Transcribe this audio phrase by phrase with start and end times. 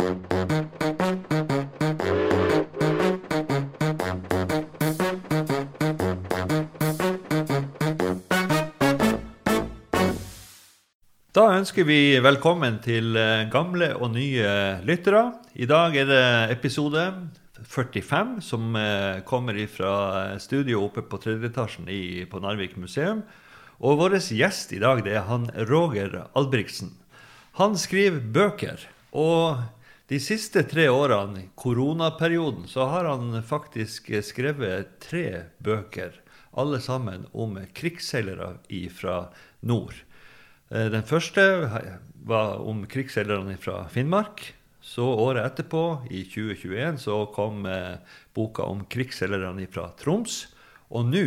[0.00, 0.06] Da
[11.52, 15.34] ønsker vi velkommen til eh, gamle og nye lyttere.
[15.52, 16.24] I dag er det
[16.54, 17.02] episode
[17.60, 21.84] 45 som eh, kommer fra studio oppe på tredje etasjen
[22.32, 23.20] på Narvik museum.
[23.84, 26.96] Og vår gjest i dag det er han Roger Albrigtsen.
[27.60, 28.88] Han skriver bøker.
[29.12, 29.60] Og
[30.10, 36.16] de siste tre årene, koronaperioden, så har han faktisk skrevet tre bøker.
[36.58, 38.56] Alle sammen om krigsseilere
[38.90, 39.20] fra
[39.62, 39.94] nord.
[40.74, 41.44] Eh, den første
[42.26, 44.48] var om krigsseilerne fra Finnmark.
[44.82, 48.02] Så året etterpå, i 2021, så kom eh,
[48.34, 50.42] boka om krigsseilerne fra Troms.
[50.90, 51.26] Og nå,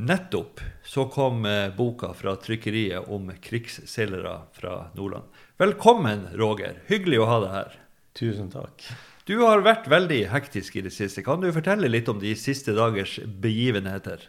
[0.00, 5.28] nettopp, så kom eh, boka fra trykkeriet om krigsseilere fra Nordland.
[5.62, 6.80] Velkommen, Roger.
[6.88, 7.74] Hyggelig å ha deg her.
[8.18, 8.82] Tusen takk.
[9.28, 11.22] Du har vært veldig hektisk i det siste.
[11.22, 13.12] Kan du fortelle litt om de siste dagers
[13.44, 14.24] begivenheter?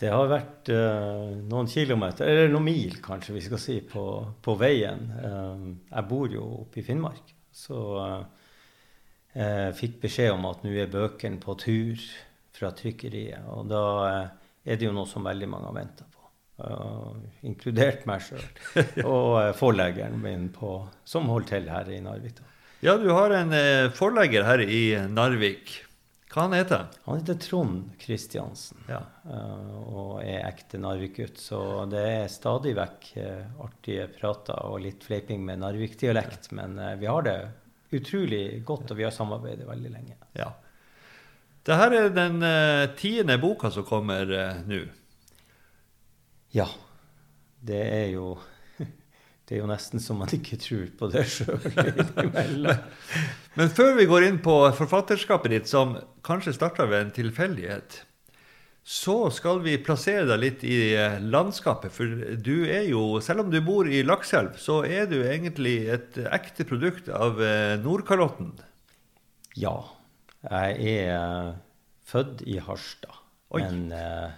[0.00, 4.04] Det har vært uh, noen kilometer, eller noen mil kanskje vi skal si, på,
[4.40, 5.02] på veien.
[5.18, 8.46] Uh, jeg bor jo oppe i Finnmark, så uh,
[9.34, 12.06] jeg fikk beskjed om at nå er bøkene på tur
[12.56, 13.44] fra trykkeriet.
[13.58, 13.84] Og da
[14.64, 16.19] er det jo noe som veldig mange har venta på.
[17.46, 18.46] Inkludert meg sjøl.
[19.04, 22.42] og forleggeren min på, som holder til her i Narvik.
[22.80, 23.52] Ja, du har en
[23.92, 25.80] forlegger her i Narvik.
[26.30, 26.90] Hva han heter han?
[27.04, 29.00] Han heter Trond Kristiansen ja.
[29.26, 31.40] uh, og er ekte Narvik-gutt.
[31.42, 31.58] Så
[31.90, 36.52] det er stadig vekk uh, artige prater og litt fleiping med Narvik-dialekt.
[36.54, 37.36] Men uh, vi har det
[37.98, 40.14] utrolig godt, og vi har samarbeidet veldig lenge.
[40.38, 40.52] Ja.
[41.66, 42.38] Dette er den
[42.96, 44.30] tiende boka som kommer
[44.64, 44.84] nå.
[46.56, 46.66] Ja.
[47.60, 48.34] Det er jo
[49.46, 52.70] det er jo nesten så man ikke tror på det sjøl
[53.58, 58.04] Men før vi går inn på forfatterskapet ditt, som kanskje starta ved en tilfeldighet,
[58.86, 60.76] så skal vi plassere deg litt i
[61.20, 61.92] landskapet.
[61.92, 66.16] For du er jo, selv om du bor i Lakselv, så er du egentlig et
[66.30, 68.54] ekte produkt av eh, Nordkalotten.
[69.60, 69.76] Ja.
[70.46, 71.50] Jeg er eh,
[72.08, 73.20] født i Harstad.
[73.50, 73.62] Oi.
[73.66, 74.30] Men eh,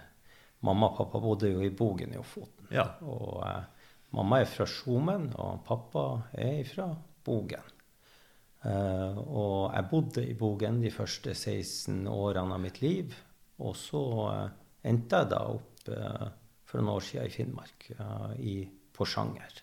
[0.63, 2.67] mamma og pappa bodde jo i Bogen i Ofoten.
[2.73, 2.87] Ja.
[3.05, 3.63] Og eh,
[4.13, 6.05] Mamma er fra Skjomen, og pappa
[6.37, 6.85] er fra
[7.25, 7.71] Bogen.
[8.63, 13.15] Eh, og jeg bodde i Bogen de første 16 årene av mitt liv.
[13.65, 14.45] Og så eh,
[14.91, 16.27] endte jeg da opp uh,
[16.67, 17.85] for noen år siden i Finnmark,
[18.43, 18.55] i
[18.95, 19.61] Porsanger.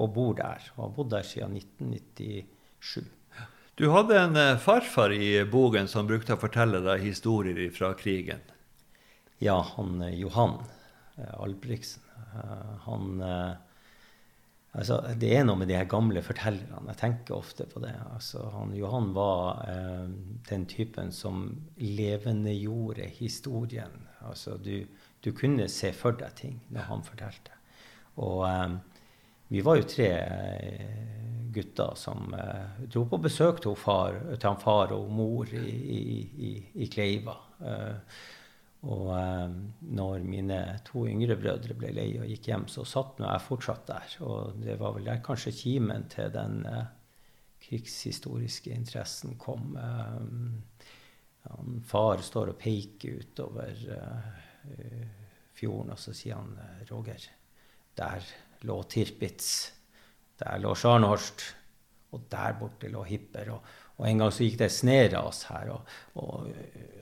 [0.00, 0.64] Og bor der.
[0.76, 3.06] Og har bodd der siden 1997.
[3.76, 8.40] Du hadde en farfar i Bogen som brukte å fortelle deg historier fra krigen.
[9.38, 10.58] Ja, han Johan
[11.36, 12.02] Albrigtsen.
[12.84, 13.22] han
[14.76, 16.82] Altså, det er noe med de her gamle fortellerne.
[16.90, 17.94] Jeg tenker ofte på det.
[18.12, 20.10] Altså, han, Johan var eh,
[20.50, 21.46] den typen som
[21.80, 23.94] levendegjorde historien.
[24.28, 24.84] Altså, du,
[25.24, 27.56] du, kunne se for deg ting når han fortalte.
[28.20, 28.76] Og eh,
[29.54, 30.94] vi var jo tre eh,
[31.56, 36.02] gutter som eh, dro på besøk til, far, til han far og mor i, i,
[36.50, 36.54] i,
[36.84, 37.38] i Kleiva.
[37.64, 38.20] Eh,
[38.86, 39.54] og eh,
[39.98, 43.88] når mine to yngre brødre ble lei og gikk hjem, så satt nå jeg fortsatt
[43.88, 44.16] der.
[44.26, 46.84] Og det var vel der kanskje kimen til den eh,
[47.66, 49.74] krigshistoriske interessen kom.
[49.80, 50.84] Eh,
[51.46, 55.02] han, far står og peker utover eh,
[55.56, 57.26] fjorden, og så sier han eh, Roger,
[57.96, 58.30] der
[58.66, 59.50] lå Tirpitz.
[60.36, 61.42] Der lå Scharnhorst.
[62.14, 63.50] Og der borte lå Hipper.
[63.56, 65.72] Og, og en gang så gikk det sneras her.
[65.72, 66.50] Og, og,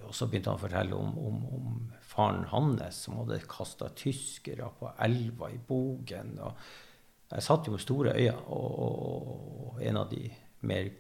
[0.05, 4.71] og, så begynte han å fortelle om, om, om faren hans som hadde kasta tyskere
[4.79, 6.37] på elva i Bogen.
[6.39, 8.37] Og jeg satt jo med store øyne.
[8.55, 10.29] Og, en av de
[10.71, 10.93] mer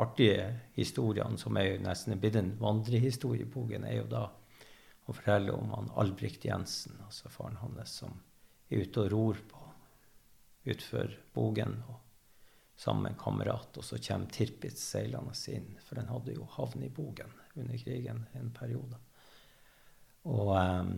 [0.00, 4.26] artige historiene, som er jo nesten blitt en vandrehistorie i Bogen, er jo da
[5.06, 8.18] å fortelle om han Albrigt Jensen, altså faren hans, som
[8.70, 9.62] er ute og ror på
[10.70, 11.78] utfor Bogen.
[11.86, 12.09] og
[12.80, 13.76] sammen med en kamerat.
[13.76, 18.24] Og så kommer Tirpitz seilende inn, for den hadde jo havn i Bogen under krigen
[18.38, 18.96] en periode.
[20.30, 20.94] Og um,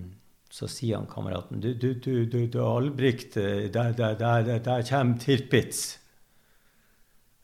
[0.52, 5.18] så sier han kameraten Du, du, du, du, du Albrikt, der, der, der, der kommer
[5.18, 5.98] Tirpitz.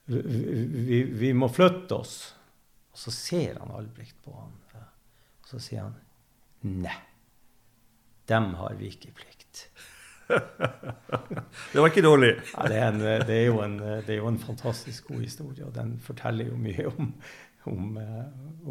[0.05, 2.15] Vi, vi, vi, må flytte oss.
[2.93, 4.55] Og så ser han Albrikt på han.
[5.41, 5.97] Og så sier han
[6.59, 6.95] Nei,
[8.27, 9.38] dem har vi ikke plikt.
[11.73, 12.31] det var ikke dårlig.
[12.53, 15.75] Ja, det, er en, det, er en, det, er jo en, fantastisk god historie, og
[15.75, 17.11] den forteller jo mye om,
[17.71, 17.99] om,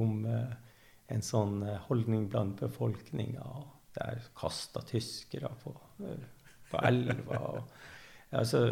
[0.05, 3.47] om en sånn holdning blant befolkninga.
[3.99, 5.75] Der kasta tyskere på,
[6.71, 7.43] på elva.
[7.51, 7.73] Og,
[8.31, 8.69] altså,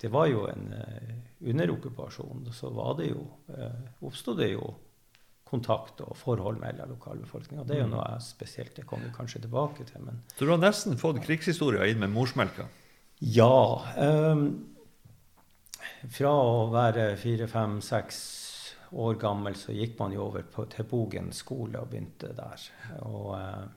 [0.00, 0.70] det var jo en
[1.42, 3.26] under okkupasjonen så var det jo,
[3.56, 4.72] eh, oppsto det jo
[5.52, 7.66] kontakt og forhold mellom lokalbefolkninga.
[7.68, 8.78] Det er jo noe noe spesielt.
[8.78, 10.04] jeg kommer kanskje tilbake til.
[10.04, 12.68] men Så du har nesten fått krigshistoria inn med morsmelka?
[13.22, 13.84] Ja.
[13.96, 14.46] Um,
[16.10, 18.22] fra å være fire, fem, seks
[18.92, 22.66] år gammel så gikk man jo over på, til Bogen skole og begynte der.
[23.06, 23.68] Og uh,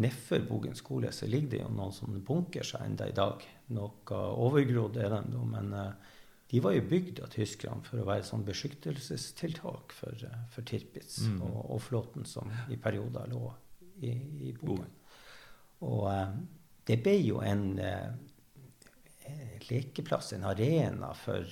[0.00, 3.44] nedfor Bogen skole så ligger det jo noen sånne bunkers ennå i dag.
[3.74, 6.16] Noe overgrodd er de men eh,
[6.50, 11.42] de var jo bygd av tyskerne for å være sånn beskyttelsestiltak for, for Tirpitz Mm.
[11.46, 13.44] og, og flåten som i perioder lå
[14.02, 14.10] i,
[14.48, 14.90] i Bogen.
[15.86, 16.32] Og eh,
[16.88, 18.10] det ble jo en eh,
[19.68, 21.46] lekeplass, en arena for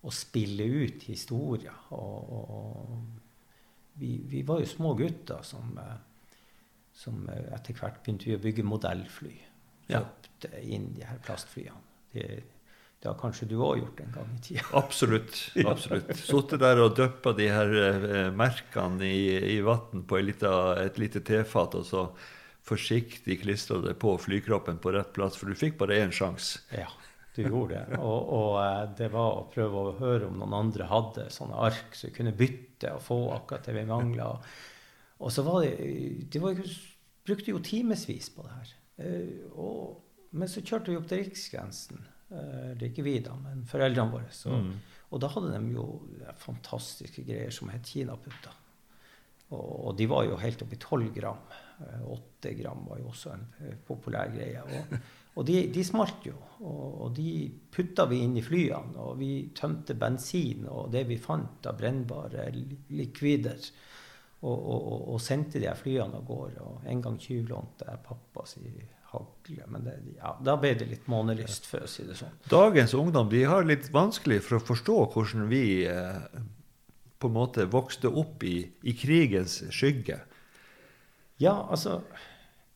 [0.00, 1.76] å spille ut historier.
[1.92, 2.94] Og, og,
[4.00, 5.98] vi, vi var jo små gutter som, eh,
[6.96, 9.34] som etter hvert begynte vi å bygge modellfly.
[9.90, 10.00] Ja.
[10.00, 11.84] Kjøpte inn de her plastflyene.
[12.14, 12.42] Det,
[13.00, 14.64] det har kanskje du òg gjort en gang i tida.
[14.82, 15.38] Absolutt.
[15.64, 16.10] absolutt.
[16.20, 19.22] Sittet der og dyppa de her eh, merkene i,
[19.54, 20.50] i vann på et lite,
[20.82, 22.04] et lite tefat, og så
[22.68, 26.60] forsiktig klistra det på flykroppen på rett plass, for du fikk bare én sjanse.
[26.76, 26.90] Ja,
[27.38, 28.02] du gjorde det.
[28.02, 31.96] Og, og eh, det var å prøve å høre om noen andre hadde sånne ark
[31.96, 34.34] så vi kunne bytte og få akkurat det vi mangla.
[35.20, 36.60] Og så var det De var,
[37.24, 38.78] brukte jo timevis på det her.
[39.00, 40.00] Eh, og,
[40.36, 42.10] men så kjørte vi opp til riksgrensen.
[42.30, 44.30] Eh, er ikke vi, da, men foreldrene våre.
[44.30, 44.72] Så, Mm.
[45.10, 45.84] Og da hadde de jo
[46.38, 48.52] fantastiske greier som het kinaputter.
[49.50, 51.40] Og, og de var jo helt oppi 12 gram.
[51.82, 54.62] Eh, 8 gram var jo også en eh, populær greie.
[54.62, 54.94] Og,
[55.40, 56.36] og de, de smalt jo.
[56.60, 58.94] Og, og de putta vi inn i flyene.
[59.02, 63.58] Og vi tømte bensin og det vi fant av brennbare li- likvider.
[64.40, 66.62] Og, og, og, sendte de her flyene av gårde.
[66.64, 68.62] Og en gang tyvlånte jeg pappa si
[69.10, 69.66] hagle.
[69.68, 72.32] Men det, ja, da ble det litt månelyst, for å si det sånn.
[72.50, 76.40] Dagens ungdom de har litt vanskelig for å forstå hvordan vi eh,
[77.20, 80.22] på en måte vokste opp i, i krigens skygge.
[81.40, 82.02] Ja, altså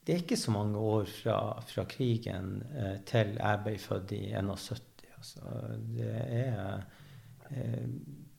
[0.05, 4.25] Det er ikke så mange år fra, fra krigen eh, til jeg ble født i
[4.37, 4.83] 71.
[5.17, 5.55] Altså,
[5.97, 6.83] det er
[7.49, 7.87] eh,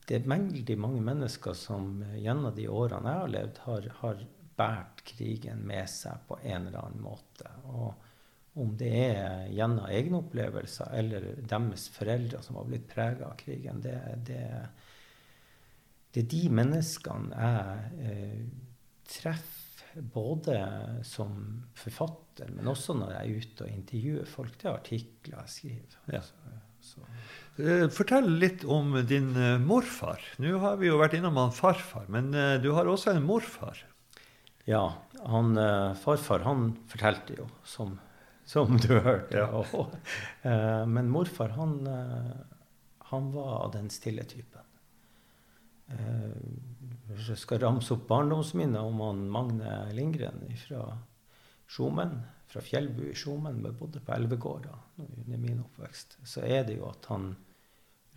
[0.06, 4.26] det er veldig mange mennesker som eh, gjennom de årene jeg har levd, har, har
[4.56, 7.52] båret krigen med seg på en eller annen måte.
[7.74, 13.36] Og om det er gjennom egne opplevelser eller deres foreldre som har blitt prega av
[13.40, 13.98] krigen, det,
[14.30, 14.46] det,
[16.16, 18.40] det er de menneskene jeg eh,
[19.12, 19.66] treffer
[19.96, 20.56] både
[21.08, 21.36] som
[21.76, 24.56] forfatter, men også når jeg er ute og intervjuer folk.
[24.60, 26.00] Det er artikler jeg skriver.
[26.12, 26.24] Ja.
[26.24, 27.06] Så, så.
[27.58, 30.20] Eh, Fortell litt om din eh, morfar.
[30.44, 33.80] Nå har vi jo vært innom han farfar, men eh, du har også en morfar.
[34.68, 34.98] Ja,
[35.30, 35.54] han,
[36.02, 37.94] farfar han fortalte jo, som,
[38.50, 39.38] som du hørte.
[39.38, 39.62] Ja.
[39.78, 39.94] Og,
[40.90, 41.76] men morfar han,
[43.12, 44.66] han var av den stille typen.
[47.12, 50.82] Hvis jeg skal ramse opp barndomsminner om han Magne Lindgren fra
[51.70, 52.18] Skjomen,
[52.50, 56.90] fra Fjellbu i Skjomen, vi bodde på Elvegårda under min oppvekst, så er det jo
[56.90, 57.36] at han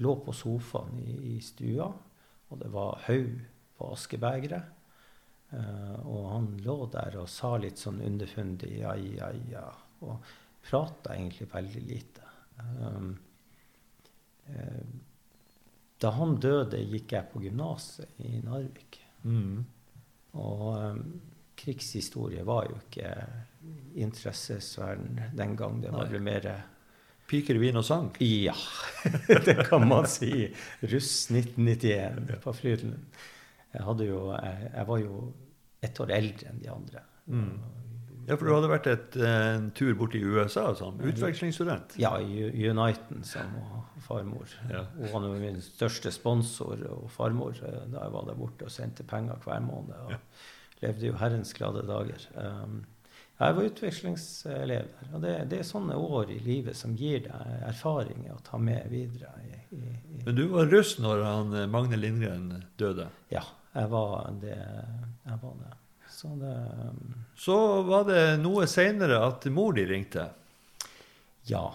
[0.03, 1.89] lå på sofaen i, i stua,
[2.49, 3.39] og det var haug
[3.79, 4.75] på askebegeret.
[5.49, 9.65] Uh, og han lå der og sa litt sånn underfundig ja, ja, ja.
[10.05, 10.27] Og
[10.69, 12.27] prata egentlig veldig lite.
[12.61, 13.15] Um,
[14.50, 14.83] uh,
[15.99, 19.00] da han døde, gikk jeg på gymnaset i Narvik.
[19.25, 19.64] Mm.
[20.38, 21.00] Og um,
[21.59, 23.14] krigshistorie var jo ikke
[23.99, 25.81] interessesfæren den gang.
[25.83, 26.47] Det var vel mer
[27.28, 28.08] Piker, vin og sang.
[28.25, 28.54] Ja,
[29.47, 30.49] det kan man si.
[30.80, 33.18] Russ 1991 på Frydenlund.
[33.75, 35.18] Jeg, jo, jeg, jeg var jo
[35.85, 37.02] ett år eldre enn de andre.
[37.28, 37.52] Mm.
[38.28, 41.94] Ja, for du hadde vært et, en tur borti USA som utvekslingsstudent.
[42.00, 43.54] Ja, i Uniten som
[44.04, 44.50] farmor.
[44.68, 44.82] Ja.
[44.99, 49.06] Hun var min største sponsor og farmor eh, da jeg var der borte og sendte
[49.08, 49.97] penger hver måned.
[50.04, 50.20] Og Ja.
[50.82, 52.28] levde jo herrens glade dager.
[52.37, 52.82] Um,
[53.38, 55.11] jeg var utvekslingselev der.
[55.14, 58.88] Og det, det er sånne år i livet som gir deg erfaringer å ta med
[58.90, 59.30] videre.
[59.47, 59.83] I, i,
[60.16, 60.23] i.
[60.26, 62.49] Men du var russ når han, eh, Magne Lindgren
[62.80, 63.07] døde.
[63.30, 63.45] Ja,
[63.76, 64.57] jeg var det.
[65.28, 65.75] Jeg var det.
[66.11, 66.54] Så det
[66.88, 70.25] um, Så var det noe seinere at mor di ringte.
[71.47, 71.68] Ja,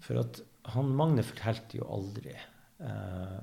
[0.00, 0.40] for at
[0.72, 2.32] han Magne fortalte jo aldri.
[2.80, 3.42] Uh,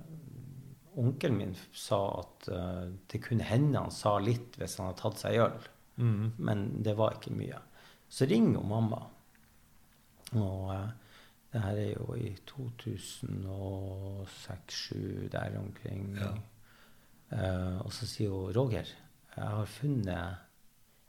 [0.98, 5.28] onkelen min sa at uh, det kunne hende han sa litt hvis han hadde tatt
[5.28, 6.28] seg øl, Mm.
[6.38, 7.58] men det var ikke mye.
[8.10, 8.96] Så ringer mamma.
[10.36, 10.90] Og uh,
[11.54, 16.18] det her er jo i 2006-2007, der omkring.
[16.18, 16.32] Ja.
[17.32, 18.86] Uh, og så sier hun Roger,
[19.36, 20.36] jeg har funnet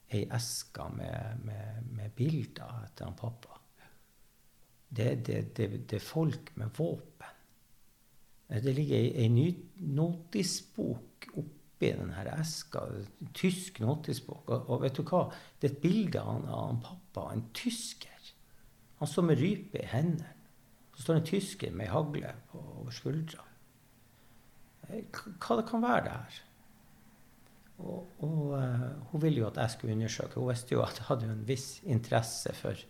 [0.09, 3.49] ei eske med, med, med bilder etter han pappa.
[4.89, 7.35] Det, det, det, det er folk med våpen.
[8.49, 11.29] Eh, Det ligger ei, ei ny notisbok
[11.79, 12.83] oppi denne eska.
[13.35, 14.49] Tysk notisbok.
[14.51, 15.29] Og, og vet du hva?
[15.61, 18.33] Det er et bilde av han, han pappa, en tysker.
[18.99, 20.35] Han står med rype i hendene.
[20.97, 23.45] Så står en tysker med ei hagle på, over skuldra.
[24.89, 26.39] Eh, Hva det kan være det her?
[27.79, 30.41] Og, og uh, hun ville jo at jeg skulle undersøke.
[30.41, 32.81] Hun visste jo at jeg hadde en viss interesse for,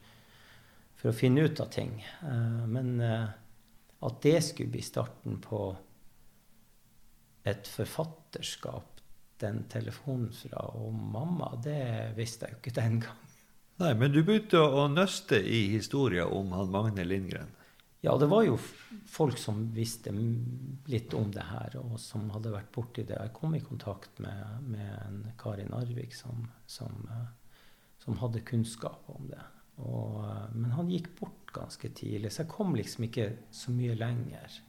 [0.96, 1.92] for å finne ut av ting.
[2.22, 3.28] Uh, men uh,
[4.08, 5.60] at det skulle bli starten på
[7.44, 9.02] et forfatterskap,
[9.38, 13.24] den telefonen fra og mamma, det visste jeg jo ikke den gang.
[13.78, 17.52] Nei, men du begynte å nøste i historien om han Magne Lindgren.
[18.02, 18.56] Ja, det var jo
[19.10, 20.12] folk som visste
[20.90, 23.18] litt om det her, og som hadde vært borti det.
[23.18, 27.06] Jeg kom i kontakt med, med en kar i Narvik som, som,
[28.02, 29.42] som hadde kunnskap om det.
[29.82, 30.22] Og,
[30.54, 34.60] men han gikk bort ganske tidlig, så jeg kom liksom ikke så mye lenger.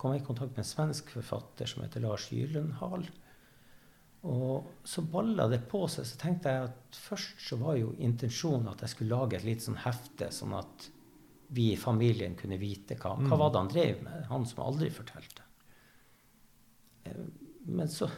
[0.00, 3.04] Kom jeg i kontakt med en svensk forfatter som heter Lars Gyllenhal.
[4.30, 6.06] Og så balla det på seg.
[6.08, 9.64] Så tenkte jeg at først så var jo intensjonen at jeg skulle lage et lite
[9.64, 10.88] sånn hefte, sånn at
[11.56, 14.26] vi i familien kunne vite hva, hva var det han drev med.
[14.30, 15.46] Han som aldri fortalte.
[17.04, 17.24] Eh,
[17.66, 18.08] Men så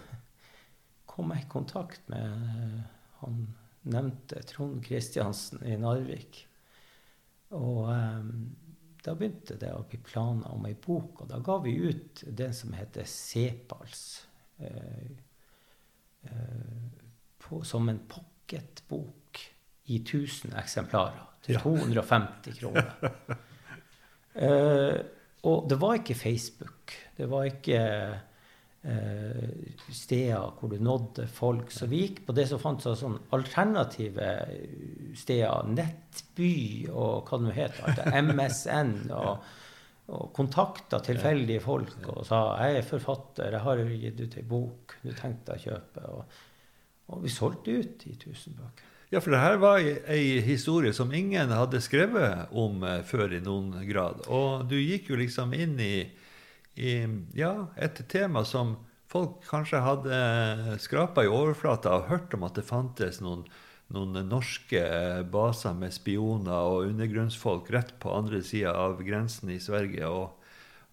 [1.07, 2.81] kom jeg i kontakt med eh,
[3.23, 3.43] han
[3.83, 6.43] nevnte Trond Kristiansen i Narvik.
[7.57, 8.29] Og eh,
[9.03, 12.55] da begynte det å bli planer om ei bok, og da ga vi ut den
[12.55, 14.05] som heter Sepals.
[14.63, 15.09] Eh,
[16.31, 16.85] eh,
[17.43, 19.41] på, som en pocketbok
[19.91, 21.65] i 1000 eksemplarer til Ja.
[21.65, 22.93] 250 kroner.
[24.33, 24.97] Eh,
[25.45, 26.95] og det var ikke Facebook.
[27.19, 27.81] Det var ikke
[29.93, 31.71] steder hvor du nådde folk.
[31.71, 34.29] Så vi gikk på det som fantes sånn alternative
[35.19, 35.69] steder.
[35.73, 37.57] Nettby og hva det nå
[37.89, 38.95] alt det, MSN.
[39.17, 39.51] og
[40.13, 44.97] og kontakta tilfeldige folk og sa 'Jeg er forfatter, jeg har gitt ut ei bok
[45.03, 46.09] du tenkte å kjøpe'.
[46.11, 46.25] Og,
[47.09, 48.83] og vi solgte ut i 1000 bøker.
[49.13, 53.33] Ja, for det her var ei- ei historie som ingen hadde skrevet om eh, før
[53.33, 54.27] i noen grad.
[54.29, 56.11] Og du gikk jo liksom inn i,
[56.75, 56.93] i
[57.37, 58.77] ja, et tema som
[59.13, 63.45] folk kanskje hadde skrapa i overflata og hørt om at det fantes noen,
[63.93, 64.81] noen norske
[65.33, 70.09] baser med spioner og undergrunnsfolk rett på andre sida av grensen i Sverige.
[70.09, 70.33] Og,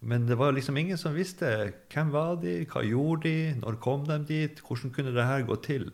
[0.04, 4.04] men det var liksom ingen som visste hvem var de, hva gjorde de, når kom
[4.08, 5.90] de dit, hvordan kunne det her gå til?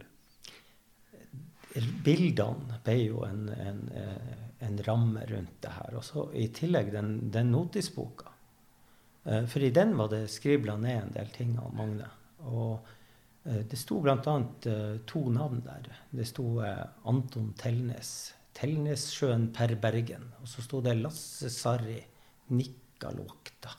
[1.76, 5.98] Bildene ble jo en, en, eh, en ramme rundt det her.
[5.98, 8.32] Og så i tillegg den, den notisboka.
[9.26, 12.09] Eh, For i den var det skribla ned en del ting om Magne.
[12.47, 12.87] Og
[13.45, 14.18] eh, det sto bl.a.
[15.06, 15.90] to navn der.
[16.11, 18.12] Det sto eh, Anton Telnes.
[18.56, 20.30] Telnessjøen per Bergen.
[20.40, 21.99] Og så sto det Lasse Sarri
[22.54, 23.75] Nikkaluokta.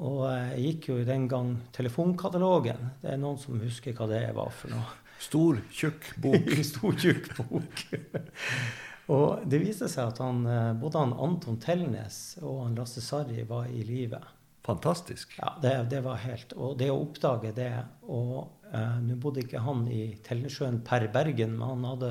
[0.00, 2.92] Og eh, jeg gikk jo den gang telefonkatalogen.
[3.02, 4.98] Det er noen som husker hva det var for noe.
[5.20, 6.54] Stor, tjukk bok.
[6.70, 7.82] Stor, tjukk bok.
[9.10, 13.42] og det viste seg at han, eh, både han Anton Telnes og han Lasse Sarri
[13.48, 14.20] var i live.
[14.66, 15.34] Fantastisk.
[15.40, 17.70] Ja, det, det var helt Og det å oppdage det
[18.12, 18.34] Og
[18.68, 22.10] eh, nå bodde ikke han i Telnesjøen per Bergen, men han hadde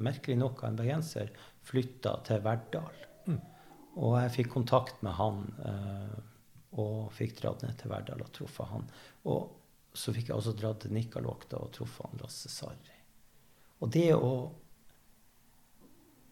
[0.00, 1.32] merkelig nok av en bergenser
[1.66, 3.00] flytta til Verdal.
[4.00, 6.18] Og jeg fikk kontakt med han eh,
[6.80, 8.86] og fikk dratt ned til Verdal og truffet han.
[9.28, 12.96] Og så fikk jeg også dratt til Nikkaluokta og truffet han Lasse Sarri.
[13.80, 14.30] Og det å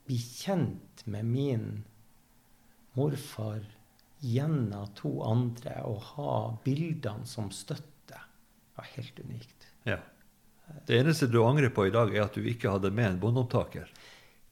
[0.08, 1.66] bli kjent med min
[2.98, 3.62] morfar
[4.24, 8.18] gjennom to andre og ha bildene som støtte,
[8.74, 9.68] var helt unikt.
[9.86, 10.00] Ja.
[10.86, 13.88] Det eneste du angrer på i dag, er at du ikke hadde med en bondeopptaker.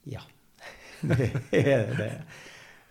[0.08, 0.22] Ja,
[1.00, 2.12] det er det.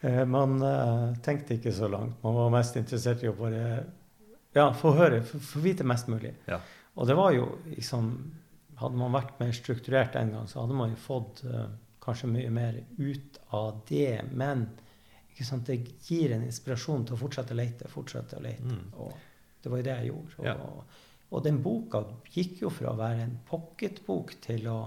[0.05, 2.19] Eh, Man eh, tenkte ikke så langt.
[2.24, 3.63] Man var mest interessert i å bare
[4.55, 6.36] ja, få høre, få vite mest mulig.
[6.50, 6.60] Ja.
[6.95, 8.12] Og det var jo liksom
[8.75, 11.69] Hadde man vært mer strukturert en gang, så hadde man jo fått eh,
[12.05, 14.21] kanskje mye mer ut av det.
[14.31, 14.67] Men
[15.65, 15.75] det
[16.07, 18.63] gir en inspirasjon til å fortsette å lete, fortsette å lete.
[18.63, 18.93] Mm.
[19.03, 19.12] Og
[19.63, 20.38] det var jo det jeg gjorde.
[20.39, 20.55] Og, Ja.
[21.31, 24.79] og den boka gikk jo fra å være en pocketbok til å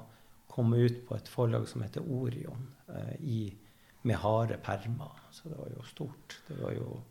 [0.49, 3.53] komme ut på et forlag som heter Orion, eh, i,
[4.05, 5.13] med harde permer.
[5.31, 6.39] Så det var jo stort.
[6.49, 7.03] Det var jo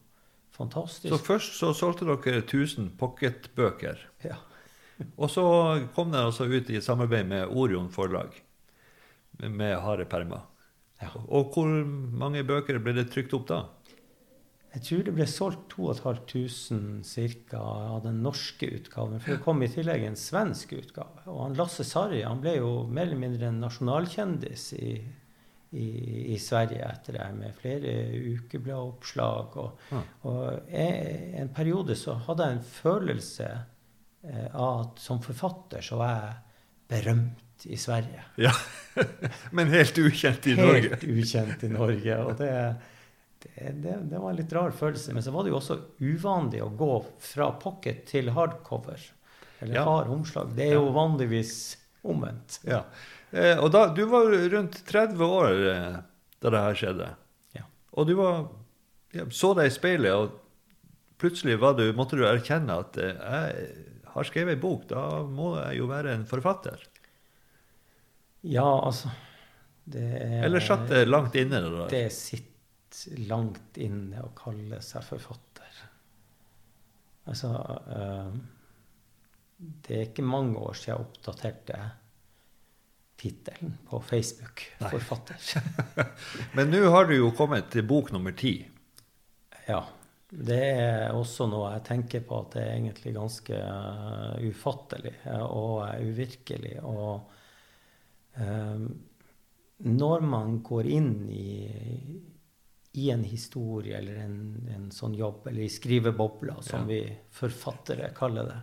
[0.52, 1.10] fantastisk.
[1.14, 3.98] Så først så solgte dere 1000 pocketbøker.
[4.24, 4.36] ja.
[5.18, 5.44] Og så
[5.94, 8.34] kom den altså ut i samarbeid med Orion forlag,
[9.40, 10.42] med- harde permer.
[11.02, 11.10] Ja.
[11.30, 13.60] Og hvor mange bøker ble det trykt opp da?
[14.74, 17.04] Jeg tror det ble solgt 2500
[17.50, 17.58] ca.
[17.58, 19.20] av den norske utgaven.
[19.22, 21.24] For det kom i tillegg en svensk utgave.
[21.28, 24.92] Og han Lasse Sarri han ble jo mer eller mindre en nasjonalkjendis i,
[25.72, 25.88] i,
[26.34, 27.96] i Sverige etter det, med flere
[28.36, 29.58] ukebladoppslag.
[29.58, 30.02] Og, Ja.
[30.30, 33.50] og jeg, en periode så hadde jeg en følelse
[34.28, 36.38] eh, av at som forfatter så var jeg
[36.92, 38.24] berømt i Sverige.
[38.36, 38.52] Ja.
[39.52, 40.90] Men helt ukjent i Norge.
[40.94, 42.18] Helt ukjent i Norge.
[42.24, 42.52] Og det,
[43.44, 45.14] det, det, det var en litt rar følelse.
[45.16, 46.92] Men så var det jo også uvanlig å gå
[47.32, 49.02] fra pocket til hardcover.
[49.60, 49.84] Eller Ja.
[49.90, 50.52] hard omslag.
[50.58, 51.54] Det er jo vanligvis
[52.08, 52.60] omvendt.
[52.68, 52.84] Ja.
[53.32, 55.96] Eh, og da, du var rundt 30 år eh,
[56.44, 57.08] da det her skjedde.
[57.58, 57.64] Ja.
[57.98, 58.46] Og du var,
[59.34, 60.38] så deg i speilet, og
[61.20, 64.86] plutselig var du, måtte du erkjenne at eh, jeg har skrevet ei bok.
[64.90, 66.86] Da må jeg jo være en forfatter.
[68.48, 69.12] Ja, altså
[69.88, 71.62] det er, Eller satt det langt inne?
[71.64, 71.90] Det der?
[71.92, 75.82] Det sitter langt inne å kalle seg forfatter.
[77.28, 77.52] Altså
[77.96, 78.34] eh,
[79.58, 81.80] Det er ikke mange år siden jeg oppdaterte
[83.18, 84.64] tittelen på Facebook.
[84.80, 84.90] Nei.
[84.94, 85.48] Forfatter.
[86.56, 88.60] Men nå har du jo kommet til bok nummer ti.
[89.66, 89.82] Ja.
[90.28, 95.44] Det er også noe jeg tenker på at det er egentlig ganske eh, ufattelig eh,
[95.48, 96.76] og uvirkelig.
[96.84, 97.37] Og
[98.38, 101.54] når man går inn i,
[102.98, 104.38] i en historie eller en,
[104.76, 106.86] en sånn jobb, eller i skrivebobla, som Ja.
[106.92, 107.02] vi
[107.34, 108.60] forfattere kaller det,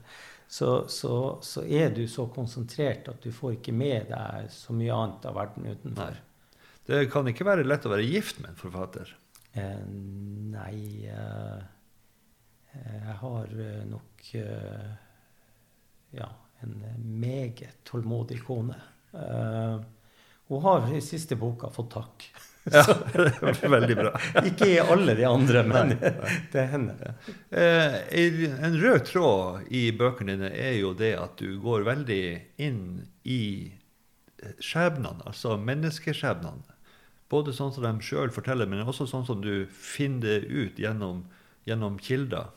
[0.49, 4.95] så, så, så er du så konsentrert at du får ikke med deg så mye
[4.95, 6.15] annet av verden utenfor.
[6.15, 6.31] Nei.
[6.85, 9.15] Det kan ikke være lett å være gift med en forfatter.
[9.57, 11.63] Eh, nei eh,
[12.75, 14.91] Jeg har eh, nok eh,
[16.19, 16.29] ja,
[16.61, 16.75] en
[17.23, 18.77] meget tålmodig kone.
[19.15, 19.81] Eh,
[20.49, 22.29] hun har i siste boka fått takk.
[22.73, 22.81] Ja,
[23.13, 24.11] det Veldig bra.
[24.49, 25.91] Ikke i alle de andre, men
[26.53, 27.11] det hender.
[27.53, 27.99] Eh,
[28.65, 32.23] en rød tråd i bøkene dine er jo det at du går veldig
[32.65, 33.69] inn i
[34.41, 36.73] eh, skjebnene, altså menneskeskjebnene.
[37.29, 41.27] Både sånn som de sjøl forteller, men også sånn som du finner det ut gjennom,
[41.69, 42.49] gjennom kilder.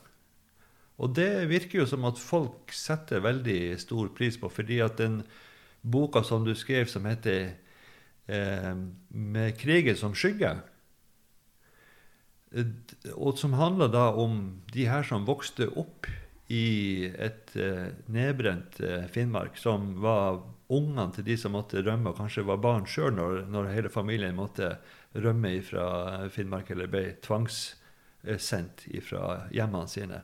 [1.04, 5.20] Og det virker jo som at folk setter veldig stor pris på, fordi at den
[5.92, 7.54] boka som du skrev som heter
[8.28, 8.74] eh,
[9.10, 10.58] 'Med krigen som skygge',
[13.14, 16.08] og som handler da om de her som vokste opp
[16.48, 20.40] i et eh, nedbrent eh, Finnmark, som var
[20.72, 24.36] ungene til de som måtte rømme, og kanskje var barn sjøl når, når hele familien
[24.36, 24.78] måtte
[25.16, 30.22] rømme fra Finnmark eller ble tvangssendt fra hjemmene sine.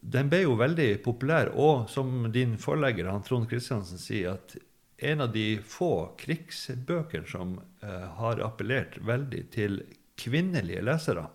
[0.00, 4.56] Den ble jo veldig populær, og som din forlegger han Trond Kristiansen sier, at
[4.98, 9.80] en av de få krigsbøker som eh, har appellert veldig til
[10.18, 11.28] kvinnelige lesere.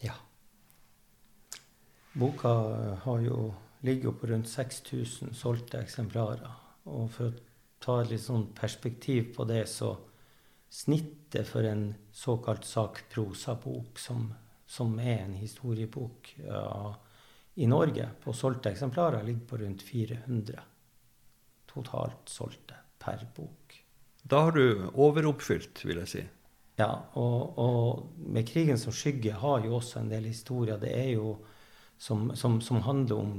[0.00, 0.16] Ja.
[2.16, 2.52] Boka
[3.04, 3.52] har jo,
[3.84, 6.48] ligger jo på rundt 6000 solgte eksemplarer.
[6.88, 7.44] Og for å
[7.82, 9.94] ta litt sånn perspektiv på det, så
[10.72, 14.30] snittet for en såkalt sakprosabok, som,
[14.66, 16.94] som er en historiebok ja,
[17.54, 20.62] i Norge, på solgte eksemplarer, ligger på rundt 400
[21.72, 23.76] totalt solgte per bok.
[24.22, 26.22] Da har du overoppfylt, vil jeg si.
[26.80, 30.78] Ja, og, og, med 'Krigen som skygge' har jo også en del historier.
[30.80, 31.36] Det er jo
[31.98, 33.32] som, som, som handler om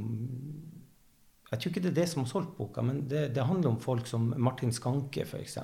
[1.51, 3.79] Jeg tror ikke det er det som har solgt boka, men det, det handler om
[3.79, 5.57] folk som Martin Skanke, f.eks.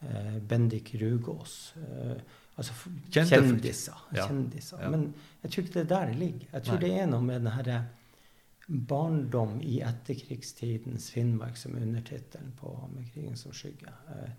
[0.00, 1.74] Eh, Bendik Rugås.
[1.76, 2.16] Eh,
[2.56, 2.96] altså folk.
[3.12, 4.02] kjendiser.
[4.14, 4.26] Ja.
[4.26, 4.82] kjendiser.
[4.82, 4.90] Ja.
[4.90, 6.48] Men jeg tror ikke det er der det ligger.
[6.52, 6.82] Jeg tror Nei.
[6.84, 7.80] det er noe med den herre
[8.66, 13.92] barndom i etterkrigstidens Finnmark, som er undertittelen på 'Med krigen som skygge'.
[14.08, 14.30] Eh,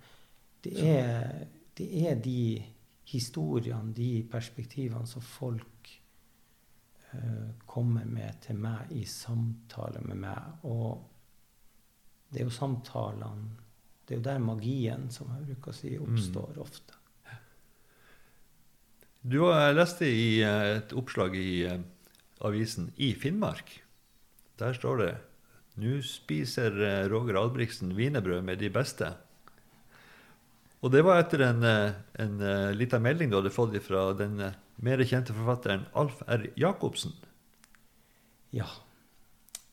[0.64, 1.46] det er,
[1.78, 2.64] det er de
[3.04, 6.02] historiene, de perspektivene som folk
[7.14, 10.60] eh, kommer med til meg i samtale med meg.
[10.64, 11.08] Og
[12.30, 13.64] det er jo samtalene
[14.08, 16.94] Det er jo der magien, som jeg bruker å si, oppstår ofte.
[19.28, 19.42] Du
[19.76, 21.82] leste i eh, et oppslag i eh,
[22.48, 23.74] avisen I Finnmark.
[24.60, 25.14] Der står det
[25.82, 29.10] Nå spiser eh, Roger Albrigtsen wienerbrød med de beste.
[30.80, 32.36] Og det var etter en, en
[32.78, 34.38] liten melding du hadde fått fra den
[34.86, 36.46] mer kjente forfatteren Alf R.
[36.56, 37.16] Jacobsen.
[38.56, 38.70] Ja.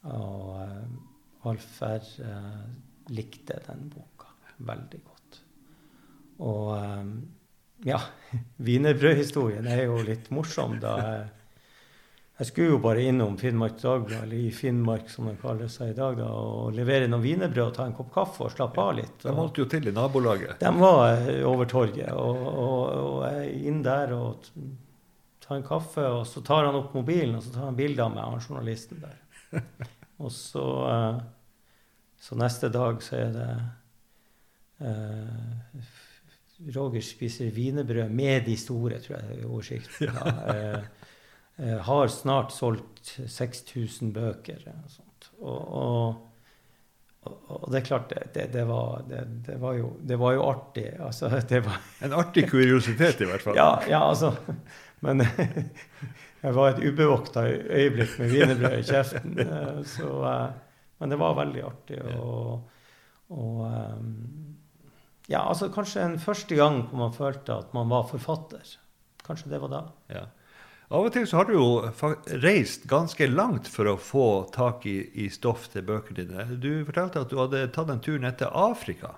[0.09, 0.57] Og
[1.45, 2.09] Alf R.
[3.12, 4.33] likte den boka
[4.64, 5.40] veldig godt.
[6.49, 6.73] Og
[7.83, 8.01] ja,
[8.67, 10.79] wienerbrødhistorien er jo litt morsom.
[10.83, 10.95] da
[12.39, 15.99] jeg, skulle jo bare innom Finnmark Dagblad, eller i Finnmark som det kaller seg i
[15.99, 19.19] dag, da, og levere noen wienerbrød og ta en kopp kaffe og slappe av litt.
[19.23, 20.57] De Og, holdt jo til i nabolaget.
[20.63, 24.49] de var eh, over torget, og, og, og jeg er inn der og
[25.45, 28.15] tar en kaffe, og så tar han opp mobilen og så tar han bilde av
[28.15, 29.21] meg, han journalisten der.
[30.25, 31.17] Og så, eh,
[32.23, 33.49] så neste dag så er det
[34.87, 35.89] eh,
[36.59, 40.07] Roger spiser wienerbrød med de store, tror jeg er overskriften.
[40.07, 40.53] Ja.
[40.53, 40.85] Eh,
[41.59, 44.62] eh, har snart solgt 6000 bøker.
[44.71, 45.29] Og, sånt.
[45.40, 50.47] Og, og, og, det er klart, det, det, var, det, var, jo, det var jo
[50.47, 50.87] artig.
[51.01, 51.29] Altså,
[51.69, 53.59] var, en artig kuriositet, i hvert fall.
[53.59, 54.35] Ja, ja altså.
[55.05, 55.27] Men
[56.45, 59.40] jeg var et ubevokta øyeblikk med wienerbrød i kjeften.
[59.43, 60.12] Eh, så,
[61.03, 62.05] men det var veldig artig.
[62.14, 62.71] Og,
[63.35, 63.67] og
[65.31, 68.75] ja, altså kanskje en første gang hvor man følte at man var forfatter.
[69.25, 69.85] Kanskje det var da.
[70.13, 70.25] Ja.
[70.95, 71.69] Av og til så har du jo
[72.45, 76.59] reist ganske langt for å få tak i, i stoff til bøkene dine.
[76.61, 79.15] Du fortalte at du hadde tatt en tur ned til Afrika.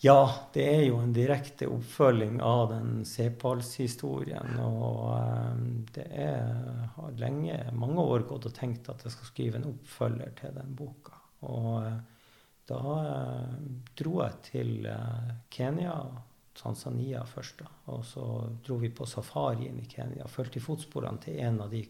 [0.00, 4.54] Ja, det er jo en direkte oppfølging av den Sepals-historien.
[4.64, 9.60] Og um, det er, har lenge, mange år gått og tenkt at jeg skal skrive
[9.60, 11.20] en oppfølger til den boka.
[11.44, 11.98] Og uh,
[12.70, 13.54] da eh,
[13.98, 15.94] dro jeg til eh, Kenya,
[16.56, 17.64] Tanzania først.
[17.64, 18.26] da, Og så
[18.64, 20.28] dro vi på safarien i Kenya.
[20.30, 21.84] Fulgte i fotsporene til en av de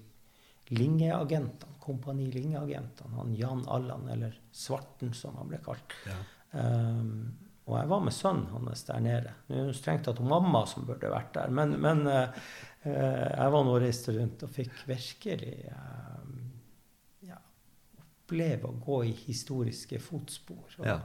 [0.70, 3.16] Linge-agentene, Kompani Linge-agentene.
[3.16, 5.96] Han Jan Allan, eller Svarten, som han ble kalt.
[6.06, 6.18] Ja.
[6.52, 7.32] Um,
[7.66, 9.32] og jeg var med sønnen hans der nede.
[9.48, 12.46] Nå er det strengt tatt mamma som burde vært der, men, men uh,
[12.86, 16.09] jeg var nå reiste rundt og fikk virkelig uh,
[18.30, 20.76] oppleve å gå i historiske fotspor.
[20.78, 21.00] Og, ja.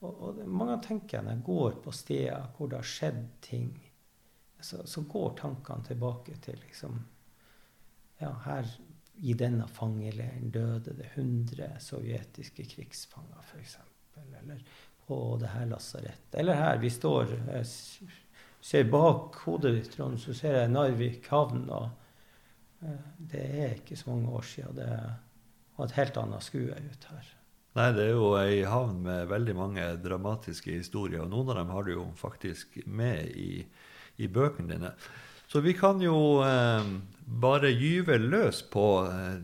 [0.00, 3.72] og, og mange av tenkerne går på steder hvor det har skjedd ting,
[4.60, 6.98] så, så går tankene tilbake til liksom
[8.18, 8.66] Ja, her
[9.22, 13.76] i denne fangeleiren døde det 100 sovjetiske krigsfanger, f.eks.
[14.40, 14.64] Eller
[15.06, 16.34] på det her lasarettet.
[16.40, 16.80] Eller her.
[16.82, 17.68] Vi står jeg
[18.60, 21.68] ser bak hodet ditt, Trond, så ser jeg Narvik havn.
[21.70, 24.74] og eh, Det er ikke så mange år siden.
[24.80, 24.90] det
[25.78, 27.34] og et helt annet skue ut her.
[27.78, 31.70] Nei, det er jo ei havn med veldig mange dramatiske historier, og noen av dem
[31.70, 33.62] har du jo faktisk med i,
[34.18, 34.92] i bøkene dine.
[35.48, 36.90] Så vi kan jo eh,
[37.24, 39.38] bare gyve løs på eh,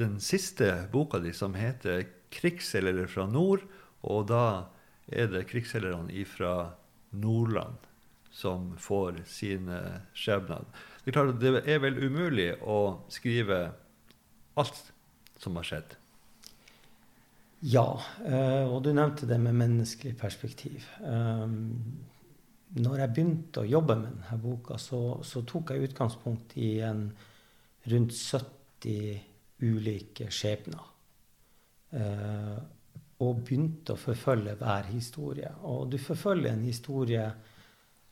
[0.00, 3.66] den siste boka di, som heter 'Krigsseilere fra nord',
[4.02, 4.70] og da
[5.10, 6.72] er det krigsseilerne fra
[7.10, 7.76] Nordland
[8.30, 9.80] som får sine
[10.14, 10.64] skjebner.
[11.04, 13.72] Det er klart det er vel umulig å skrive
[14.60, 14.89] alt
[15.40, 15.96] som har skjedd?
[17.60, 17.88] Ja,
[18.24, 20.86] eh, og du nevnte det med menneskelig perspektiv.
[21.04, 21.74] Um,
[22.80, 27.08] når jeg begynte å jobbe med denne boka, så, så tok jeg utgangspunkt i en
[27.90, 30.86] rundt 70 ulike skjebner.
[31.90, 32.56] Uh,
[33.20, 35.50] og begynte å forfølge hver historie.
[35.68, 37.26] Og du forfølger en historie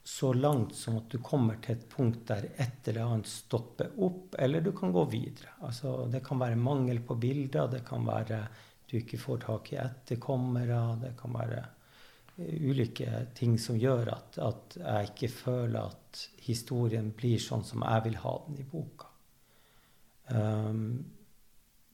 [0.04, 4.38] så langt som at du kommer til et punkt der et eller annet stopper opp,
[4.38, 5.58] eller du kan gå videre.
[5.66, 8.46] Altså, det kan være mangel på bilder, det kan være
[8.88, 11.60] du ikke får tak i etterkommere, det kan være
[12.38, 17.84] eh, ulike ting som gjør at, at, jeg ikke føler at historien blir sånn som
[17.84, 19.12] jeg vil ha den i boka.
[20.28, 21.04] Um,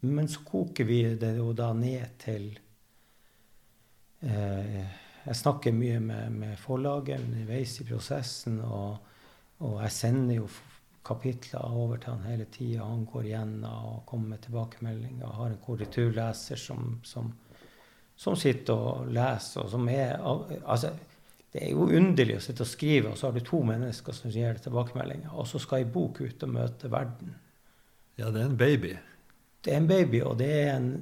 [0.07, 2.49] men så koker vi det jo da ned til
[4.23, 8.99] eh, jeg snakker mye med, med forlaget underveis i prosessen, og,
[9.63, 10.49] og, jeg sender jo
[11.05, 12.85] kapitler over til han hele tida.
[12.85, 15.33] Han går igjennom og kommer med tilbakemeldinger.
[15.37, 17.33] Har en korrekturleser som, som,
[18.17, 20.93] som, sitter og leser, og som er Altså,
[21.53, 24.33] det er jo underlig å sitte og skrive, og så har du to mennesker som
[24.33, 27.37] gir deg tilbakemeldinger, og så skal ei bok ut og møte verden.
[28.19, 28.93] Ja, det er en baby.
[29.65, 30.93] Det er en baby, og det er en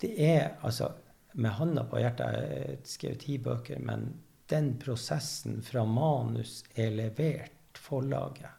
[0.00, 0.88] Det er altså
[1.32, 4.08] med handa på hjertet, jeg skrev ti bøker, men
[4.50, 8.50] den prosessen fra manus er levert forlaget,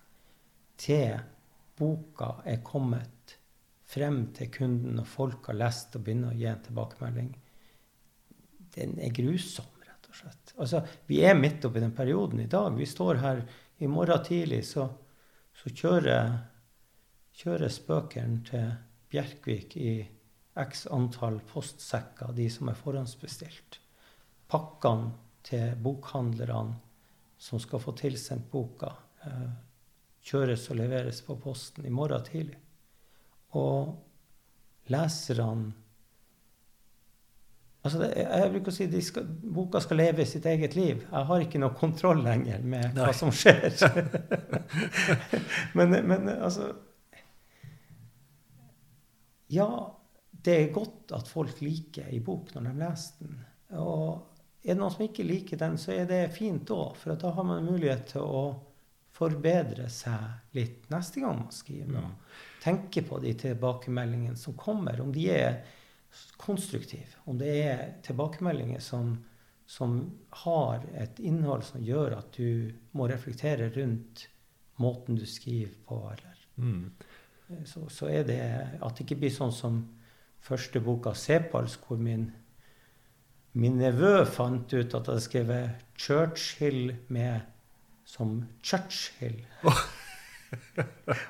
[0.82, 1.20] til
[1.78, 3.36] boka er kommet
[3.92, 7.32] frem til kunden, og folk har lest og begynner å gi en tilbakemelding,
[8.76, 10.54] den er grusom, rett og slett.
[10.56, 12.72] Altså, vi er midt oppi den perioden i dag.
[12.78, 13.44] Vi står her
[13.84, 14.88] i morgen tidlig, så,
[15.58, 16.38] så kjører,
[17.42, 18.72] kjører spøkeren til
[19.12, 19.96] Bjerkvik i
[20.56, 23.80] x antall postsekker, de som er forhåndsbestilt.
[24.52, 25.14] Pakkene
[25.48, 26.76] til bokhandlerne
[27.42, 28.92] som skal få tilsendt boka,
[29.26, 29.52] eh,
[30.22, 32.58] kjøres og leveres på posten i morgen tidlig.
[33.58, 33.96] Og
[34.92, 35.74] leserne
[37.82, 41.00] Altså det, jeg bruker å si skal, Boka skal leve sitt eget liv.
[41.02, 43.08] Jeg har ikke noe kontroll lenger med Nei.
[43.08, 43.74] hva som skjer.
[45.80, 46.68] men, men altså
[49.50, 49.66] Ja,
[50.44, 53.40] det er godt at folk liker ei bok når de leser den.
[53.78, 57.32] Og er det noen som ikke liker den, så er det fint òg, for da
[57.36, 58.44] har man mulighet til å
[59.22, 61.98] forbedre seg litt neste gang man skriver.
[62.00, 62.10] Ja.
[62.64, 65.62] Tenke på de tilbakemeldingene som kommer, om de er
[66.42, 67.22] konstruktive.
[67.30, 69.16] Om det er tilbakemeldinger som,
[69.70, 69.98] som
[70.44, 74.28] har et innhold som gjør at du må reflektere rundt
[74.82, 76.92] måten du skriver på, eller Mm.
[77.66, 78.42] så, så er det
[78.84, 79.78] at det ikke blir sånn som
[80.42, 82.32] første boka, 'Sepals', hvor min,
[83.54, 87.42] min nevø fant ut at jeg hadde skrevet 'Churchill' med
[88.06, 89.44] som 'Churchill'.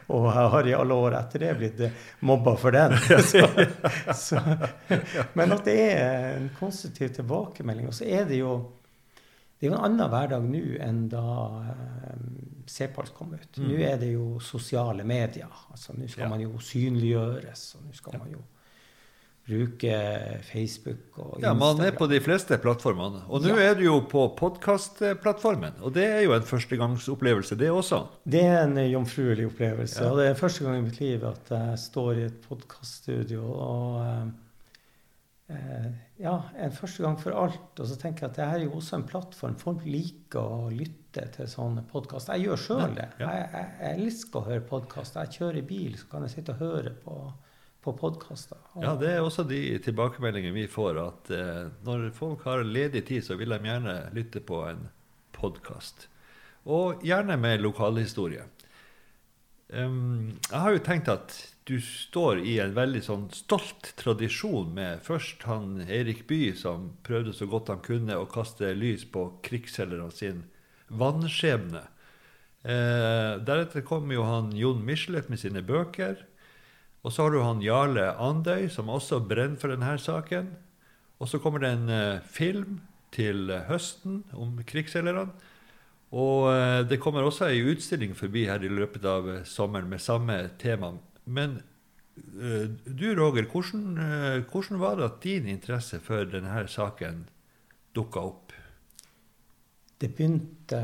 [0.09, 1.81] Og jeg har i alle år etter det blitt
[2.25, 2.95] mobba for den.
[3.31, 3.43] Så,
[4.17, 4.39] så,
[5.37, 7.87] men at det er en konstruktiv tilbakemelding.
[7.87, 8.55] Og så er det jo
[9.59, 13.59] det er jo en annen hverdag nå enn da um, Sepals kom ut.
[13.61, 13.67] Mm.
[13.69, 15.51] Nå er det jo sosiale medier.
[15.69, 16.29] altså Nå skal Ja.
[16.29, 18.19] man jo synliggjøres, og nå skal Ja.
[18.23, 18.41] man jo
[19.47, 19.95] bruke
[20.47, 21.43] Facebook og Instagram.
[21.43, 23.23] Ja, man er på de fleste plattformene.
[23.27, 23.71] Og nå Ja.
[23.71, 28.03] er du jo på podkastplattformen, og det er jo en førstegangsopplevelse, det også.
[28.25, 30.03] Det er en jomfruelig opplevelse.
[30.03, 30.11] Ja.
[30.11, 33.41] Og det er første gang i mitt liv at jeg står i et podkaststudio.
[33.51, 37.79] Og eh, eh, ja, en første gang for alt.
[37.79, 39.55] Og så tenker jeg at det her er jo også en plattform.
[39.59, 42.37] Folk liker å lytte til sånne podkaster.
[42.37, 43.09] Jeg gjør sjøl det.
[43.19, 43.31] Ja.
[43.33, 45.25] Jeg, jeg, jeg elsker å høre podkaster.
[45.25, 47.17] Jeg kjører i bil, så kan jeg sitte og høre på,
[47.81, 48.59] på podkaster.
[48.81, 53.25] Ja, det er også de tilbakemeldingene vi får, at eh, når folk har ledig tid,
[53.25, 54.87] så vil de gjerne lytte på en
[55.33, 56.07] podkast.
[56.69, 58.45] Og gjerne med lokalhistorie.
[59.71, 61.33] Um, jeg har jo tenkt at
[61.69, 67.33] du står i en veldig sånn stolt tradisjon med først han Erik Bye, som prøvde
[67.37, 70.43] så godt han kunne å kaste lys på krigsselgerne sin
[70.91, 71.85] vannskjebne.
[72.61, 76.19] Eh, deretter kom jo han Jon Michelet med sine bøker.
[77.01, 80.51] Og så har du han Jarle Andøy, som også brenner for denne saken.
[81.21, 82.79] Og så kommer det en uh, film
[83.13, 85.31] til høsten om krigsseilerne.
[86.11, 90.01] Og uh, det kommer også ei utstilling forbi her i løpet av eh, sommeren med
[90.03, 90.93] samme tema.
[91.25, 91.61] Men
[92.85, 97.23] du, Roger, hvordan, hvordan var det at din interesse for denne saken
[97.95, 98.51] dukka opp?
[100.01, 100.81] Det begynte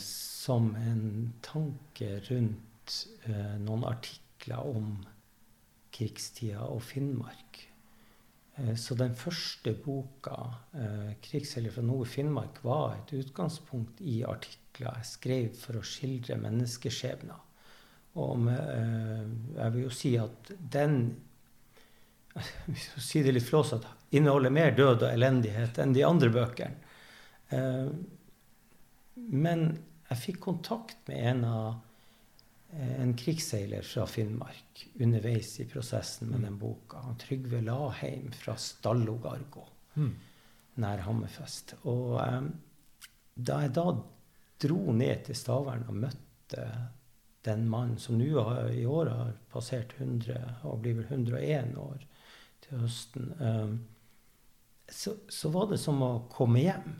[0.00, 1.04] som en
[1.44, 2.96] tanke rundt
[3.60, 5.00] noen artikler om
[5.92, 7.70] krigstida og Finnmark.
[8.60, 15.04] Eh, så den første boka, eh, 'Krigsseiler fra Nord-Finnmark', var et utgangspunkt i artikler jeg
[15.04, 17.40] skrev for å skildre menneskeskjebner.
[18.14, 19.26] Og eh,
[19.56, 21.16] jeg vil jo si at den
[22.66, 26.76] hvis jeg sier det litt flåsete, inneholder mer død og elendighet enn de andre bøkene.
[29.16, 29.64] Men
[30.08, 31.80] jeg fikk kontakt med en av
[32.72, 37.00] en krigsseiler fra Finnmark underveis i prosessen med den boka.
[37.02, 39.66] Han Trygve Laheim fra Stallogargo
[40.80, 41.74] nær Hammerfest.
[41.88, 42.50] Og um,
[43.34, 43.86] da jeg da
[44.60, 46.66] dro ned til Stavern og møtte
[47.46, 52.02] den mannen som nå i år har passert 100 og blir vel 101 år
[52.66, 53.78] til høsten, um,
[54.90, 56.98] så, så var det som å komme hjem.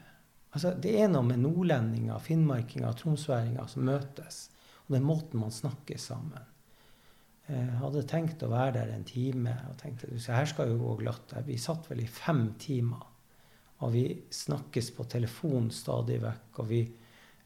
[0.55, 4.49] Altså, det er noe med nordlendinger, finnmarkinger, tromsværinger som møtes.
[4.91, 6.49] Og den måten man snakker sammen.
[7.47, 11.33] Jeg hadde tenkt å være der en time og tenkte her skal jo gå glatt.
[11.47, 13.07] Vi satt vel i fem timer.
[13.87, 16.59] Og vi snakkes på telefon stadig vekk.
[16.59, 16.81] Og vi,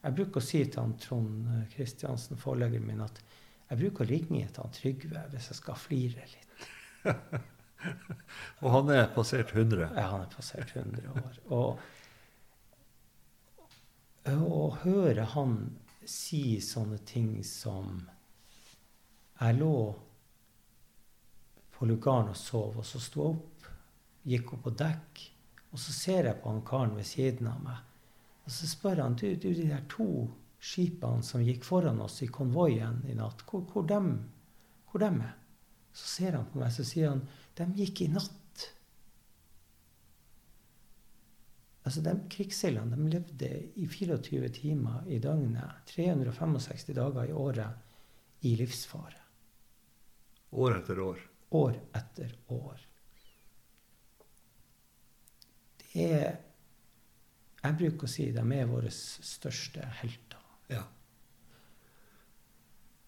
[0.01, 3.21] jeg bruker å si til han Trond Kristiansen, forleggeren min, at
[3.69, 6.65] jeg bruker å ringe til han Trygve hvis jeg skal flire litt.
[8.65, 9.85] Og han er passert 100.
[9.93, 11.39] Ja, han er passert 100 år.
[11.53, 11.77] Og
[14.33, 15.57] å høre han
[16.09, 18.03] si sånne ting som
[19.39, 19.77] Jeg lå
[21.75, 23.65] på lugaren og sov, og så sto jeg opp,
[24.23, 25.23] gikk opp på dekk,
[25.73, 27.81] og så ser jeg på han karen ved siden av meg.
[28.45, 30.07] Og så spør han du, du de der to
[30.61, 34.13] skipene som gikk foran oss i konvoien i natt, hvor, hvor, dem,
[34.89, 35.35] hvor dem er?
[35.95, 37.25] Så ser han på meg, så sier han
[37.57, 38.31] de gikk i natt.
[41.85, 47.77] Altså, de Krigsseilerne de levde i 24 timer i døgnet, 365 dager i året,
[48.41, 49.21] i livsfare.
[50.55, 51.21] År etter år.
[51.51, 52.81] År etter år.
[55.83, 56.41] Det er
[57.65, 60.41] Jeg bruker å si de er våre største helter.
[60.69, 60.83] Ja.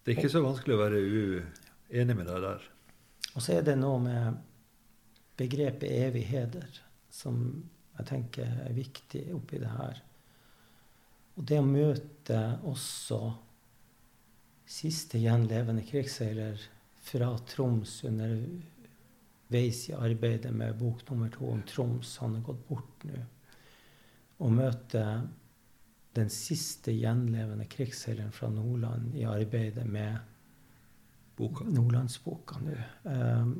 [0.01, 2.63] Det er ikke så vanskelig å være uenig med deg der.
[3.35, 4.39] Og så er det noe med
[5.37, 6.79] begrepet evig heder
[7.13, 7.37] som
[7.97, 10.01] jeg tenker er viktig oppi det her.
[11.37, 13.19] Og det å møte også
[14.67, 16.61] siste gjenlevende krigsseiler
[17.07, 23.05] fra Troms underveis i arbeidet med bok nummer to om Troms, han er gått bort
[23.07, 23.21] nå,
[24.43, 25.03] å møte
[26.17, 30.17] den siste gjenlevende krigsseileren fra Nordland i arbeidet med
[31.37, 31.65] Boka.
[31.69, 32.75] Nordlandsboka nå.
[33.03, 33.51] Um,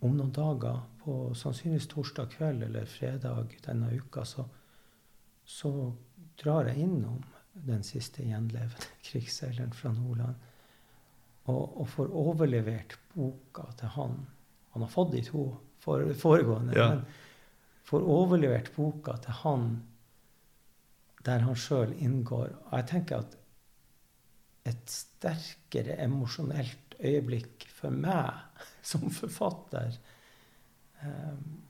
[0.00, 4.44] om noen dager, på sannsynligvis torsdag kveld eller fredag denne uka, så,
[5.44, 5.72] så
[6.40, 10.46] drar jeg innom den siste gjenlevende krigsseileren fra Nordland
[11.48, 14.18] og, og, får overlevert boka til han.
[14.74, 15.44] Han har fått de to
[15.82, 16.76] foregående.
[16.76, 16.88] Ja.
[16.94, 17.06] men
[17.88, 19.70] Får overlevert boka til han
[21.26, 22.52] der han sjøl inngår.
[22.68, 23.36] Og jeg tenker at
[24.70, 29.98] et sterkere emosjonelt øyeblikk for meg som forfatter
[31.04, 31.60] um,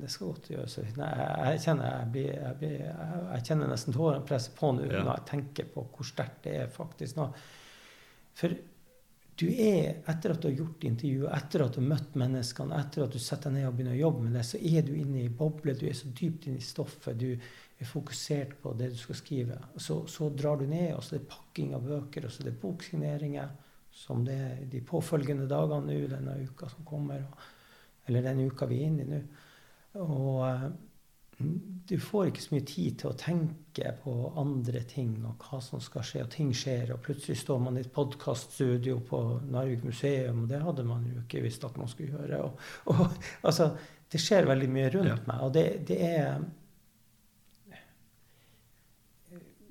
[0.00, 0.76] det skal godt gjøres.
[0.78, 5.00] Jeg, jeg, kjenner, jeg, blir, jeg, blir, jeg, kjenner nesten tårene presse på nå ja.
[5.02, 7.24] når jeg tenker på hvor sterkt det er faktisk nå.
[8.38, 8.54] For
[9.42, 13.06] du er, etter at du har gjort intervju, etter at du har møtt menneskene, etter
[13.06, 15.24] at du setter deg ned og begynner å jobbe med det, så er du inne
[15.24, 15.74] i boble.
[15.78, 17.18] Du er så dypt inne i stoffet.
[17.18, 19.58] Du er fokusert på det du skal skrive.
[19.80, 22.50] Så, så drar du ned, og så er det pakking av bøker, og så er
[22.50, 23.56] det boksigneringer,
[23.92, 27.26] som det er de påfølgende dagene nå, denne uka som kommer,
[28.08, 29.20] eller den uka vi er inne i nå.
[30.02, 30.70] Og eh,
[31.88, 35.82] du får ikke så mye tid til å tenke på andre ting og hva som
[35.82, 36.94] skal skje, og ting skjer.
[36.94, 41.24] Og plutselig står man i et podkaststudio på Narvik museum, og det hadde man jo
[41.24, 42.42] ikke visst at man skulle gjøre.
[42.46, 43.72] Og, og, altså,
[44.12, 45.20] det skjer veldig mye rundt ja.
[45.28, 46.44] meg, og det, det, er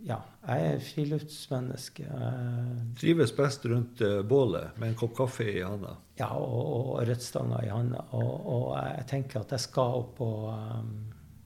[0.02, 2.06] Ja, jeg er friluftsmenneske.
[2.98, 5.94] Trives best rundt uh, bålet med en kopp kaffe i handa?
[6.18, 8.02] Ja, og, og rødstanga i handa.
[8.18, 10.96] Og, og, jeg tenker at jeg skal opp og um,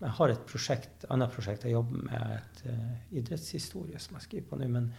[0.05, 4.47] jeg har et prosjekt, annet prosjekt jeg jobber med, et uh, idrettshistorie som jeg skriver
[4.51, 4.69] på nå.
[4.71, 4.89] Men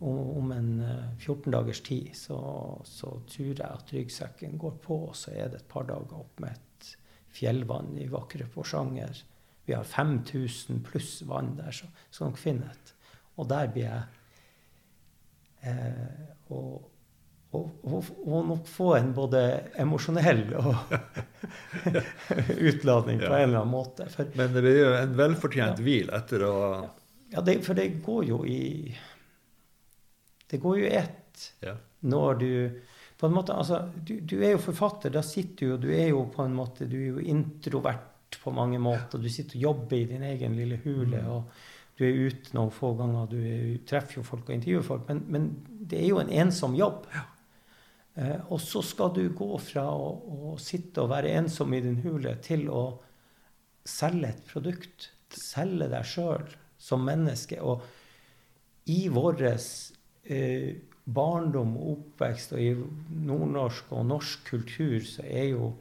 [0.00, 2.38] om, om en uh, eh, 14 dagers tid så,
[2.88, 6.44] så, tror jeg at ryggsekken går på, og så er det et par dager opp
[6.44, 6.92] med et
[7.38, 9.24] fjellvann i vakre Porsanger.
[9.68, 12.94] Vi har 5000 pluss vann der, så skal dere finne et.
[13.38, 14.02] Og der blir jeg
[15.70, 16.88] eh, og,
[17.54, 19.42] og, og, og, nok få en både
[19.80, 20.72] emosjonell og
[22.68, 24.08] utladning på en eller annen måte.
[24.12, 25.86] For, Men det blir jo en velfortjent ja.
[25.86, 26.56] hvil etter å
[27.32, 28.60] Ja, det, for det går jo i
[30.48, 31.76] Det går jo i ett ja.
[32.00, 32.52] når du
[33.18, 35.10] på en måte, altså, du, du, er jo forfatter.
[35.10, 38.52] Da sitter du jo Du er jo på en måte, du er jo introvert på
[38.54, 39.18] mange måter.
[39.18, 41.18] Du sitter og jobber i din egen lille hule.
[41.24, 41.32] Mm.
[41.34, 41.50] og
[41.98, 45.08] du er ute noen få ganger, du er, treffer jo folk og intervjuer folk.
[45.10, 45.50] Men, men,
[45.88, 47.08] det er jo en ensom jobb.
[47.14, 47.24] Ja.
[48.18, 50.08] Eh, og så skal du gå fra å,
[50.52, 52.82] å, sitte og være ensom i din hule til å
[53.88, 55.10] selge et produkt.
[55.34, 56.46] Selge deg sjøl
[56.78, 57.58] som menneske.
[57.62, 57.82] Og
[58.88, 60.70] i vår eh,
[61.08, 62.72] barndom og oppvekst og i
[63.26, 65.72] nordnorsk og norsk kultur så er jo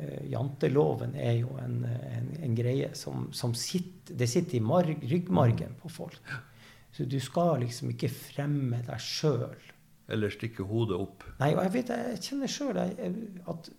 [0.00, 1.82] eh, janteloven er jo en,
[2.50, 6.20] en, greie som, som, sitter Det sitter i marg, ryggmargen på folk.
[6.92, 9.60] Så du skal liksom ikke fremme deg sjøl
[10.10, 11.24] eller stikke hodet opp?
[11.38, 13.70] Nei, og jeg vet, jeg kjenner sjøl at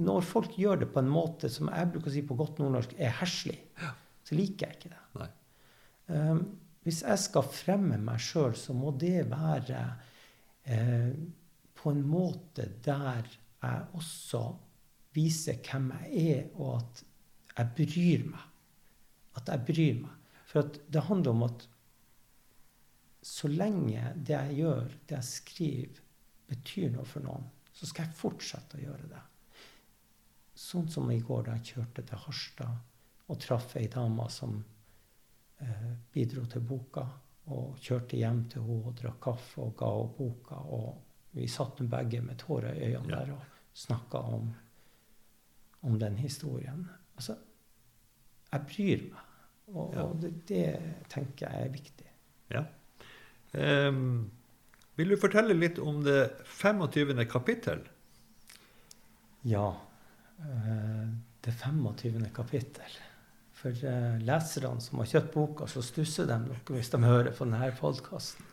[0.00, 2.92] når folk gjør det på en måte som jeg bruker å si på godt nordnorsk
[3.00, 3.58] er herselig,
[4.28, 5.30] så liker jeg ikke det.
[6.10, 6.42] Um,
[6.84, 9.80] hvis jeg skal fremme meg sjøl, så må det være
[10.64, 11.10] eh,
[11.76, 13.28] på en måte der
[13.60, 14.40] jeg også
[15.16, 17.02] viser hvem jeg er, og at
[17.56, 18.46] jeg bryr meg.
[19.38, 20.36] At jeg bryr meg.
[20.50, 21.66] For det handler om at
[23.22, 26.04] så lenge det jeg gjør, det jeg skriver,
[26.50, 29.20] betyr noe for noen, så skal jeg fortsette å gjøre det.
[30.60, 34.56] Sånn som i går da jeg kjørte til Harstad og traff ei dame som
[35.62, 37.06] eh, bidro til boka.
[37.50, 40.58] Og kjørte hjem til henne og drakk kaffe og ga henne boka.
[40.76, 43.20] Og vi satt begge med tårer i øynene ja.
[43.22, 44.50] der og snakka om,
[45.80, 46.88] om, den historien.
[47.20, 47.36] Altså,
[48.50, 49.26] jeg bryr meg.
[49.70, 50.02] Og, ja.
[50.02, 50.64] og det, det
[51.12, 52.06] tenker jeg er viktig.
[52.50, 52.62] Ja.
[53.52, 54.30] Um,
[54.98, 57.12] vil du fortelle litt om det 25.
[57.30, 57.84] kapittel?
[59.46, 59.68] Ja.
[60.40, 61.06] Uh,
[61.44, 62.24] det 25.
[62.34, 62.98] kapittel.
[63.60, 67.44] For uh, leserne som har kjøpt boka, så stusser de noe hvis de hører på
[67.44, 68.48] denne podkasten.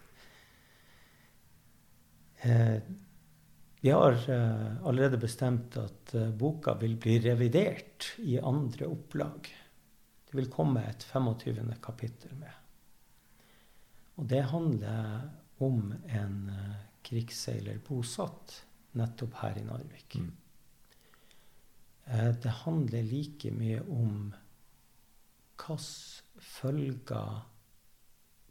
[2.44, 2.84] Uh,
[3.88, 4.18] vi har
[4.84, 9.48] allerede bestemt at boka vil bli revidert i andre opplag.
[10.28, 11.70] Det vil komme et 25.
[11.80, 12.52] kapittel med.
[14.20, 15.30] Og det handler
[15.64, 16.76] om en uh,
[17.08, 18.58] krigsseiler bosatt
[19.00, 20.20] nettopp her i Narvik.
[20.20, 20.36] Mm.
[22.44, 24.34] Det handler like mye om
[25.56, 27.40] hvilke følger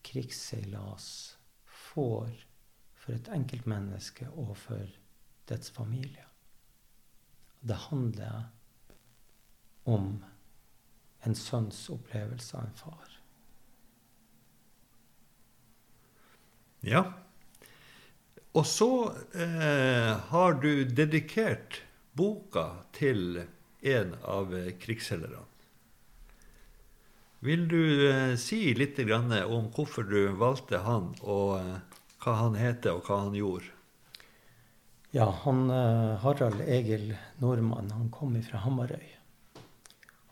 [0.04, 1.08] krigsseilas
[1.68, 2.32] får
[2.98, 4.96] for et enkeltmenneske og for
[5.48, 6.24] dets familie.
[7.60, 8.48] Det handler
[9.86, 10.24] om
[11.26, 13.12] en sønns opplevelse av en far.
[16.86, 17.02] Ja.
[18.56, 18.90] Og så
[19.34, 21.80] eh, har du dedikert
[22.16, 23.42] boka til
[23.86, 25.44] en av krigsseilerne.
[27.46, 32.96] Vil du eh, si litt om hvorfor du valgte han, og eh, hva han heter,
[32.96, 33.75] og hva han gjorde?
[35.16, 39.06] Ja, han eh, Harald Egil Nordmann han kom fra Hamarøy.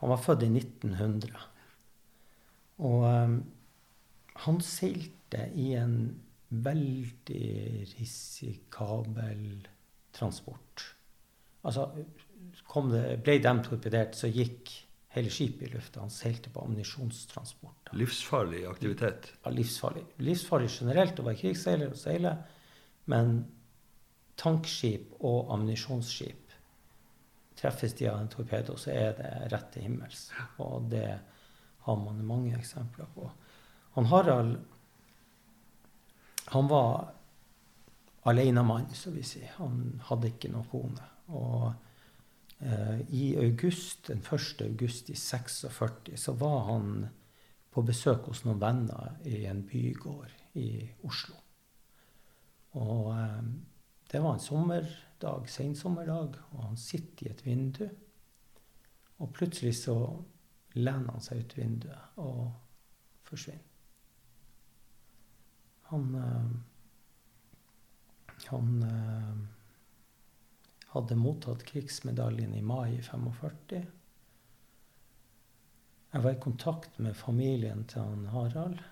[0.02, 1.38] Han var født i 1900.
[2.84, 3.38] Og um,
[4.44, 5.96] han seilte i en
[6.50, 7.46] veldig
[7.94, 9.64] risikabel
[10.12, 10.84] transport.
[11.64, 14.74] Altså, det, ble de torpedert, så gikk
[15.16, 16.04] hele skipet i lufta.
[16.04, 17.94] Han seilte på ammunisjonstransport.
[17.96, 19.32] Livsfarlig aktivitet?
[19.40, 20.04] Ja, livsfarlig.
[20.28, 22.36] Livsfarlig generelt å være krigsseiler og seile.
[23.08, 23.38] Men
[24.40, 26.40] tankskip og ammunisjonsskip
[27.54, 30.26] treffes de av en torpedo, så er det rett til himmels.
[30.60, 31.06] Og det
[31.86, 33.28] har man mange eksempler på.
[33.94, 34.56] Han Harald
[36.52, 37.14] han var
[38.28, 39.54] alenemann, så vi sier.
[39.56, 41.06] Han hadde ikke noen kone.
[41.32, 41.72] Og
[42.64, 44.62] Eh, I august, den 1.
[44.62, 47.06] august i 46 så var han
[47.70, 50.68] på besøk hos noen venner i en bygård i
[51.04, 51.36] Oslo.
[52.80, 53.42] Og eh,
[54.14, 57.88] det var en sommerdag, sensommerdag, og han sitter i et vindu.
[59.18, 59.96] Og plutselig så
[60.78, 62.52] lener han seg ut vinduet og
[63.26, 63.72] forsvinner.
[65.90, 66.54] Han eh,
[68.44, 68.82] Han
[70.94, 73.82] hadde mottatt krigsmedaljen i mai 45.
[76.12, 78.82] Jeg var i kontakt med familien til han Harald.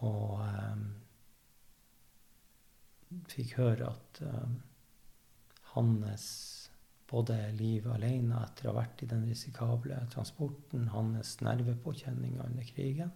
[0.00, 0.84] Og um,
[3.30, 4.58] fikk høre at um,
[5.74, 6.26] hans
[7.10, 13.12] både liv alene etter å ha vært i den risikable transporten, hans nervepåkjenninger under krigen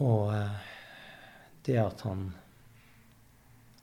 [0.00, 0.60] Og uh,
[1.66, 2.30] det at han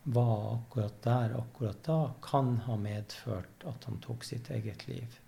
[0.08, 5.20] var akkurat der akkurat da, kan ha medført at han tok sitt eget liv.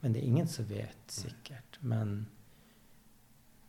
[0.00, 1.78] Men det er ingen som vet sikkert.
[1.80, 2.26] Men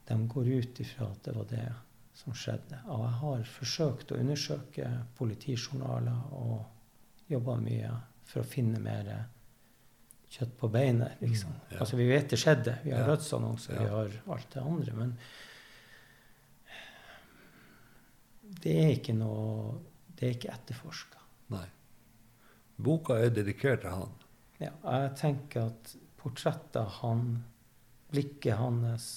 [0.08, 1.68] de går ut ifra at det var det
[2.14, 2.80] som skjedde.
[2.92, 7.92] Og jeg har forsøkt å undersøke politijournaler og jobba mye
[8.28, 9.12] for å finne mer
[10.32, 11.22] kjøtt på beinet.
[11.22, 11.52] liksom.
[11.52, 11.80] Mm, ja.
[11.80, 12.78] Altså, Vi vet det skjedde.
[12.84, 13.08] Vi har ja.
[13.14, 13.82] dødsannonser, ja.
[13.82, 14.94] vi har alt det andre.
[14.96, 15.16] Men
[18.62, 19.80] det er ikke noe
[20.22, 21.20] det er ikke etterforska.
[21.50, 21.66] Nei.
[22.82, 24.12] Boka er dedikert til han.
[24.62, 27.24] Ja, jeg tenker at portrettet av han,
[28.14, 29.08] blikket hans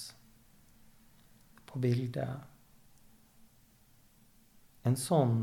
[1.69, 2.54] på bildet
[4.85, 5.37] En sånn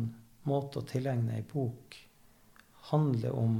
[0.46, 1.96] måte å tilegne ei bok
[2.90, 3.56] handler om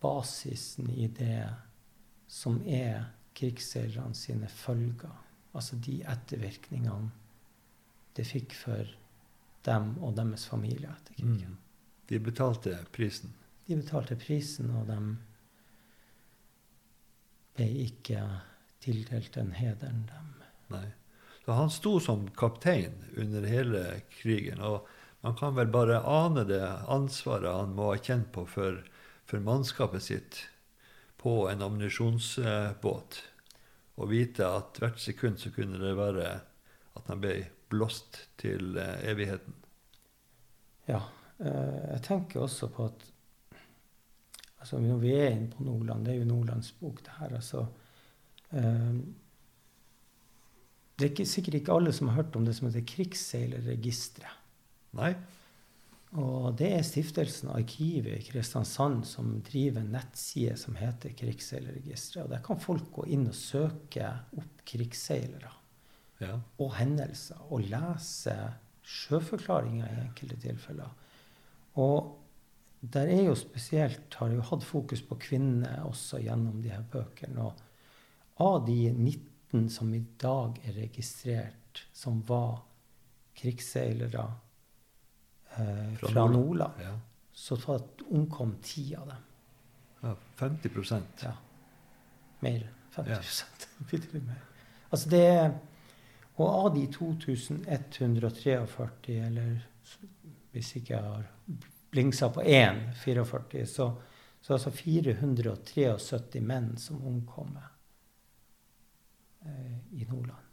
[0.00, 1.48] basisen i det
[2.28, 5.14] som er krigsseilerne sine følger.
[5.56, 7.10] Altså de ettervirkningene
[8.18, 8.88] det fikk for
[9.68, 11.54] dem og deres familie etter krigen.
[11.54, 11.64] Mm.
[12.08, 13.34] De betalte prisen?
[13.66, 14.98] De betalte prisen, og de
[17.58, 18.22] ble ikke
[18.82, 20.32] tildelt den hederen, dem.
[20.72, 20.86] Nei.
[21.48, 24.60] Så han sto som kaptein under hele krigen.
[24.60, 24.88] Og
[25.24, 26.60] man kan vel bare ane det
[26.92, 28.82] ansvaret han må ha kjent på for,
[29.24, 30.42] for mannskapet sitt
[31.16, 33.16] på en ammunisjonsbåt.
[33.96, 36.26] Og vite at hvert sekund så kunne det være
[37.00, 37.32] at han ble
[37.72, 39.56] blåst til eh, evigheten.
[40.90, 41.00] Ja.
[41.40, 43.06] Eh, jeg tenker også på at
[44.58, 47.34] altså Når vi er inne på Nordland, det er jo Nordlands bok, det her.
[47.40, 47.64] altså
[48.52, 49.00] eh,
[50.98, 54.34] Det er ikke, sikkert ikke alle som har hørt om det som heter Krigsseilerregisteret.
[54.98, 55.12] Nei.
[56.18, 62.24] Og det er stiftelsen Arkivet i Kristiansand som driver en nettside som heter Krigsseilerregisteret.
[62.24, 64.08] Og der kan folk gå inn og søke
[64.40, 65.52] opp krigsseilere
[66.24, 66.38] ja.
[66.58, 67.44] og hendelser.
[67.52, 68.34] Og lese
[68.88, 70.96] sjøforklaringer i enkelte tilfeller.
[71.78, 72.16] Og
[72.80, 77.50] der er jo spesielt har jo hatt fokus på kvinner også gjennom de her bøkene.
[77.50, 77.64] Og
[78.38, 78.92] av de
[79.52, 82.58] 19 som i dag er registrert, som var
[83.38, 84.24] krigsseilere
[85.56, 86.98] eh, fra, fra Nordland, ja.
[87.32, 87.80] så
[88.10, 89.24] omkom ti av dem.
[90.00, 90.70] Ja, 50
[91.22, 91.32] Ja.
[92.40, 92.72] Mer.
[92.94, 93.44] 50%
[93.92, 94.20] ja.
[94.20, 94.42] mer.
[94.90, 95.50] Altså det er
[96.38, 99.58] og av de 2143, eller
[100.54, 101.24] hvis ikke jeg har
[101.90, 103.90] blingsa på én, 44, så,
[104.40, 107.77] så altså 473 menn som omkommer
[109.92, 110.44] i Nordland.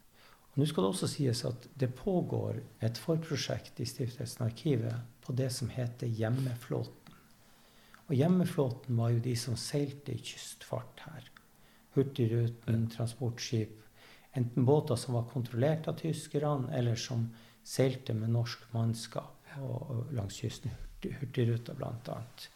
[0.56, 5.36] Og Nå skal det også sies at det pågår et forprosjekt i Stiftelsen Arkivet på
[5.36, 7.18] det som heter Hjemmeflåten.
[8.08, 11.28] Og Hjemmeflåten var jo de som seilte i kystfart her.
[11.96, 13.82] Hurtigruten, transportskip,
[14.36, 17.30] enten båter som var kontrollert av tyskerne, eller som
[17.66, 19.56] seilte med norsk mannskap
[20.12, 20.72] langs kysten.
[21.04, 22.50] Hurtigruta, annet.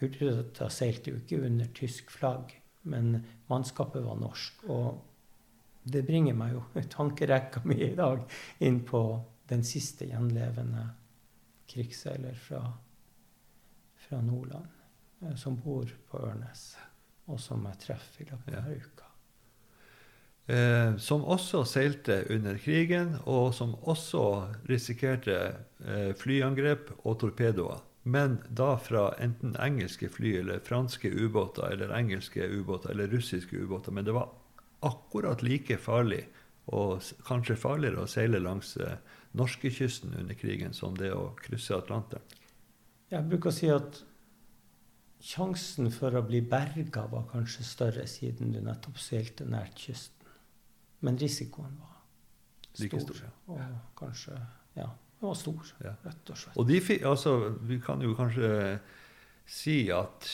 [0.00, 4.64] Hurtigruta seilte jo ikke under tysk flagg, men mannskapet var norsk.
[4.70, 5.00] Og
[5.82, 8.22] det bringer meg jo tankerekka mi i dag
[8.62, 9.02] inn på
[9.50, 10.86] den siste gjenlevende
[11.72, 12.62] krigsseiler fra,
[14.06, 14.68] fra Nordland,
[15.22, 16.72] eh, som bor på Ørnes,
[17.26, 18.76] og som jeg treffer i løpet av ja.
[18.76, 19.08] uka.
[20.52, 24.24] Eh, som også seilte under krigen, og som også
[24.70, 25.38] risikerte
[25.84, 27.82] eh, flyangrep og torpedoer.
[28.02, 33.94] Men da fra enten engelske fly eller franske ubåter eller engelske ubåter eller russiske ubåter.
[33.94, 34.32] Men det var
[34.86, 36.24] akkurat like farlig,
[36.72, 38.96] og kanskje farligere, å seile langs eh,
[39.38, 42.24] norskekysten under krigen som det å krysse Atlanteren.
[43.12, 44.00] Jeg bruker å si at
[45.22, 50.30] sjansen for å bli berga var kanskje større siden du nettopp seilte nært kysten.
[51.02, 51.98] Men risikoen var
[52.72, 52.82] stor.
[52.82, 53.30] Like stor ja.
[53.52, 53.62] Og
[53.98, 54.38] kanskje
[54.78, 54.88] Ja,
[55.20, 55.92] den var stor, ja.
[56.06, 56.56] rett og slett.
[56.56, 57.34] Og de, altså,
[57.68, 58.78] vi kan jo kanskje
[59.44, 60.30] si at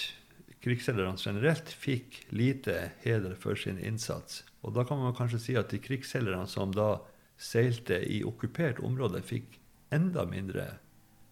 [0.65, 4.43] krigsseilerne generelt fikk lite heder for sin innsats.
[4.67, 6.97] Og da kan man kanskje si at de krigsseilerne som da
[7.39, 9.61] seilte i okkupert område, fikk
[9.95, 10.67] enda mindre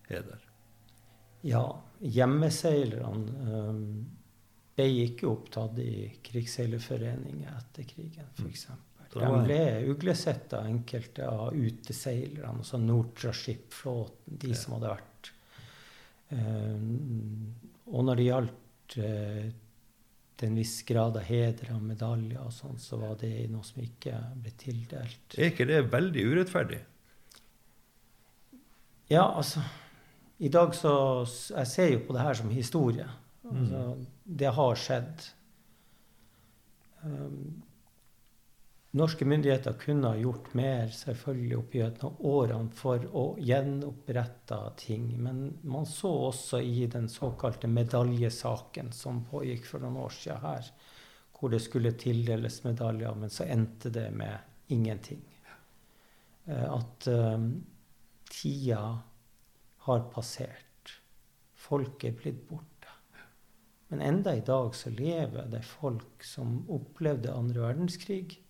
[0.08, 0.42] heder.
[1.46, 1.64] Ja,
[2.00, 3.80] hjemmeseilerne um,
[4.76, 8.68] ble ikke opptatt i krigsseilerforeninger etter krigen, f.eks.
[8.70, 8.84] Mm.
[9.16, 14.58] De ble uglesett av enkelte av uteseilerne, altså Nortraship-flåten, de ja.
[14.60, 15.30] som hadde vært
[16.34, 17.54] um,
[17.86, 18.65] Og når det gjaldt
[19.00, 19.46] uh,
[20.36, 23.80] til en viss grad av heder og medaljer og sånn, så var det noe som
[23.82, 25.36] ikke ble tildelt.
[25.36, 26.82] Er ikke det veldig urettferdig?
[29.08, 29.62] Ja, altså
[30.42, 30.92] I dag så
[31.54, 33.06] Jeg ser jo på det her som historie.
[33.46, 34.06] Altså, mm.
[34.42, 35.28] Det har skjedd.
[37.04, 37.62] Um,
[38.90, 45.08] Norske myndigheter kunne ha gjort mer selvfølgelig opp gjennom årene for å gjenopprette ting.
[45.20, 50.70] Men man så også i den såkalte medaljesaken som pågikk for noen år siden her,
[51.36, 55.20] hvor det skulle tildeles medaljer, men så endte det med ingenting.
[56.46, 57.50] Eh, at um,
[58.30, 58.80] tida
[59.88, 60.94] har passert.
[61.52, 62.72] Folk er blitt borte.
[63.90, 68.40] Men enda i dag så lever det folk som opplevde andre verdenskrig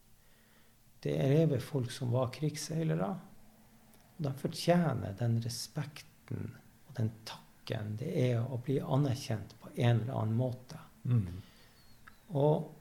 [1.04, 3.10] det er lever folk som var krigsseilere.
[4.16, 6.54] De fortjener den respekten
[6.86, 10.80] og den takken det er å bli anerkjent på en eller annen måte.
[11.04, 11.42] Mm.
[12.28, 12.72] Og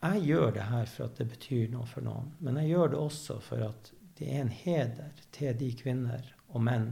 [0.00, 2.30] jeg gjør det her for at det betyr noe for noen.
[2.40, 3.90] Men jeg gjør det også for at
[4.20, 6.90] det er en heder til de kvinner og menn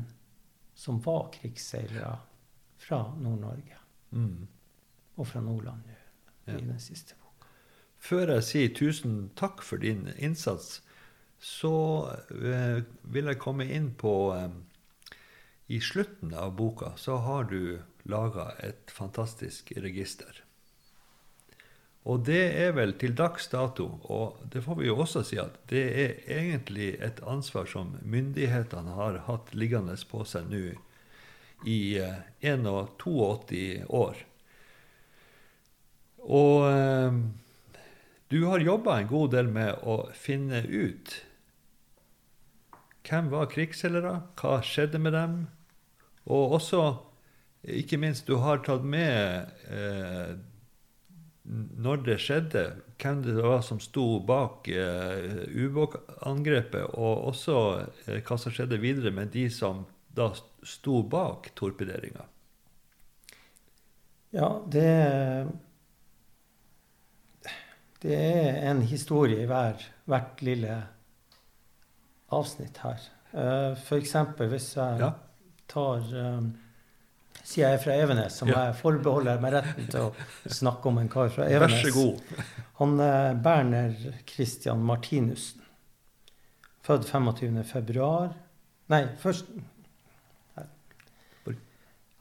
[0.78, 2.14] som var krigsseilere
[2.78, 3.78] fra Nord-Norge.
[4.10, 4.46] Mm.
[5.18, 5.96] Og fra Nordland nå,
[6.54, 7.17] i den siste.
[7.98, 10.80] Før jeg sier tusen takk for din innsats,
[11.38, 11.74] så
[12.34, 14.50] eh, vil jeg komme inn på eh,
[15.68, 17.78] I slutten av boka så har du
[18.08, 20.42] laga et fantastisk register.
[22.08, 25.58] Og det er vel til dags dato, og det får vi jo også si at
[25.68, 30.62] det er egentlig et ansvar som myndighetene har hatt liggende på seg nå
[31.68, 34.22] i eh, 81 år.
[36.24, 37.20] Og eh,
[38.28, 41.14] du har jobba en god del med å finne ut
[43.08, 45.36] hvem var krigsseilere, hva skjedde med dem,
[46.28, 46.82] og også,
[47.64, 50.34] ikke minst, du har tatt med eh,
[51.48, 52.64] når det skjedde,
[53.00, 57.56] hvem det var som sto bak eh, ubåtangrepet, og også
[58.04, 60.34] eh, hva som skjedde videre med de som da
[60.66, 62.26] sto bak torpederinga.
[64.36, 64.90] Ja, det
[68.02, 70.76] det er en historie i hver, hvert lille
[72.34, 73.04] avsnitt her.
[73.32, 74.14] Uh, eh, F.eks.
[74.52, 75.12] hvis jeg ja.
[75.68, 76.48] tar um,
[77.48, 78.66] Sier jeg er fra Evenes, som ja.
[78.66, 81.78] jeg forbeholder meg retten til å snakke om en kar fra Evenes.
[81.80, 82.42] Vær så god.
[82.80, 83.94] Han er Berner
[84.28, 85.62] Christian Martinussen.
[86.84, 87.62] Født 25.
[87.68, 88.34] februar
[88.88, 89.48] Nei, først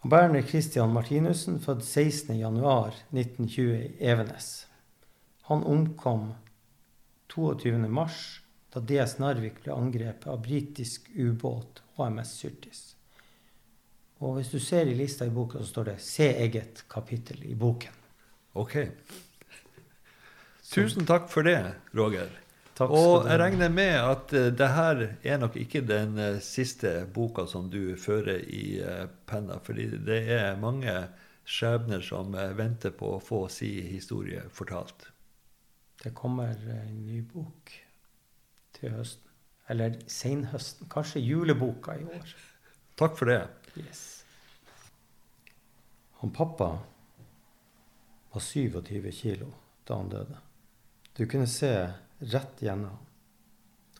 [0.07, 2.35] Berner Christian Martinussen, født 16.
[2.39, 4.67] januar 1920 i Evenes.
[5.47, 6.33] Han omkom
[7.33, 8.07] 22.3
[8.73, 12.81] da DS Narvik ble angrepet av britisk ubåt HMS Syrtis.
[14.19, 17.55] Og hvis du ser i lista i boka, så står det 'Se eget kapittel' i
[17.55, 17.93] boken.
[18.53, 18.75] Ok.
[20.73, 22.29] Tusen takk for det, Roger.
[22.75, 27.07] Takk og jeg regner med at uh, det her er nok ikke den uh, siste
[27.13, 31.07] boka som du fører i uh, penna, fordi det er mange
[31.45, 35.07] skjebner som venter på å få si historie fortalt.
[36.07, 37.71] Det kommer en ny bok
[38.77, 39.31] til høsten.
[39.67, 40.87] Eller senhøsten.
[40.87, 42.29] Kanskje juleboka i år.
[42.95, 43.41] Takk for det.
[43.75, 44.03] Yes.
[46.21, 46.69] Han pappa
[48.31, 49.49] var 27 kilo
[49.83, 50.37] da han døde.
[51.19, 51.73] Du kunne se
[52.19, 53.09] rett gjennom ham.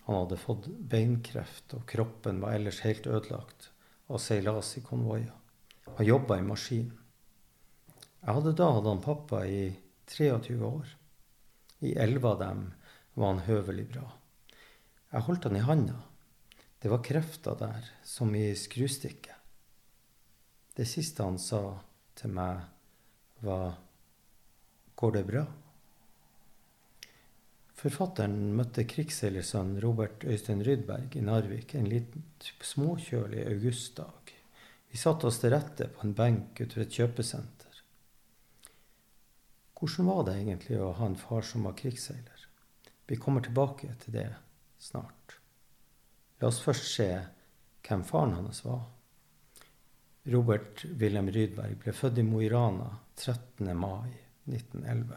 [0.05, 3.68] Han hadde fått beinkreft, og kroppen var ellers helt ødelagt
[4.08, 5.36] av seilas i konvoier.
[5.97, 6.88] Han jobba i maskin.
[8.24, 9.76] Jeg hadde da hatt han pappa i
[10.16, 10.97] 23 år.
[11.80, 12.63] I elleve av dem
[13.13, 14.05] var han høvelig bra.
[15.13, 15.97] Jeg holdt han i handa.
[16.82, 19.34] Det var krefter der, som i skrustikket.
[20.78, 21.61] Det siste han sa
[22.17, 22.61] til meg,
[23.41, 23.78] var
[24.97, 25.43] Går det bra?
[27.78, 32.23] Forfatteren møtte krigsseilersønnen Robert Øystein Rydberg i Narvik en liten
[32.65, 34.34] småkjølig augustdag.
[34.89, 37.57] Vi satte oss til rette på en benk utover et kjøpesenter.
[39.78, 42.45] Hvordan var det egentlig å ha en far som var krigsseiler?
[43.07, 44.30] Vi kommer tilbake til det
[44.82, 45.38] snart.
[46.41, 47.09] La oss først se
[47.86, 48.88] hvem faren hans var.
[50.34, 53.69] Robert Wilhelm Rydberg ble født i Mo i Rana 13.
[53.78, 54.09] mai
[54.49, 55.13] 1911.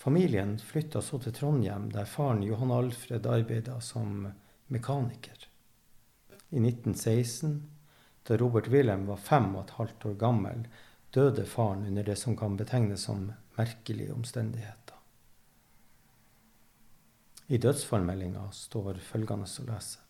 [0.00, 4.26] Familien flytta så til Trondheim, der faren Johan Alfred arbeida som
[4.72, 5.46] mekaniker.
[6.50, 7.56] I 1916,
[8.26, 10.66] da Robert Wilhelm var fem og et halvt år gammel,
[11.16, 14.96] døde faren under det som kan betegnes som merkelige omstendigheter.
[17.46, 20.02] I dødsfallmeldinga står følgende å lese.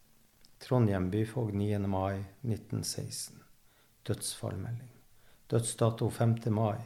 [0.59, 1.79] Trondheim byfogd 9.
[1.87, 3.39] mai 1916.
[4.03, 4.91] Dødsfallmelding.
[5.47, 6.37] Dødsdato 5.
[6.51, 6.83] mai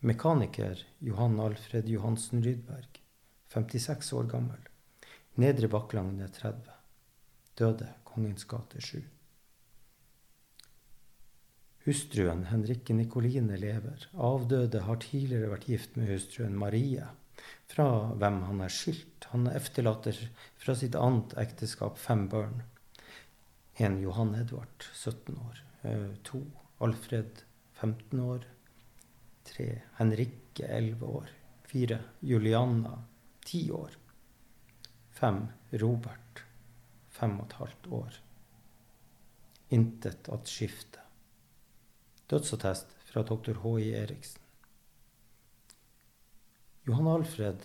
[0.00, 3.02] Mekaniker Johan Alfred Johansen Rydberg,
[3.54, 4.70] 56 år gammel.
[5.38, 6.78] Nedre Bakklandet 30.
[7.54, 9.13] Døde Kongens gate 7.
[11.84, 14.06] Hustruen Henrikke Nikoline lever.
[14.16, 17.04] Avdøde har tidligere vært gift med hustruen Marie,
[17.68, 19.26] fra hvem han er skilt.
[19.34, 20.16] Han efterlater
[20.60, 22.62] fra sitt annet ekteskap fem barn.
[23.76, 25.60] En Johan Edvard, 17 år.
[25.84, 26.40] Eh, to
[26.80, 27.44] Alfred,
[27.76, 28.48] 15 år.
[29.44, 29.68] Tre
[29.98, 31.30] Henrikke, elleve år.
[31.68, 32.96] Fire Julianna,
[33.44, 34.00] 10 år.
[35.12, 35.44] Fem
[35.84, 36.46] Robert,
[37.12, 38.20] fem og et halvt år.
[39.76, 41.03] Intet at skifte.
[42.30, 43.92] Dødsattest fra doktor H.I.
[44.00, 44.40] Eriksen.
[46.86, 47.60] Johan Alfred,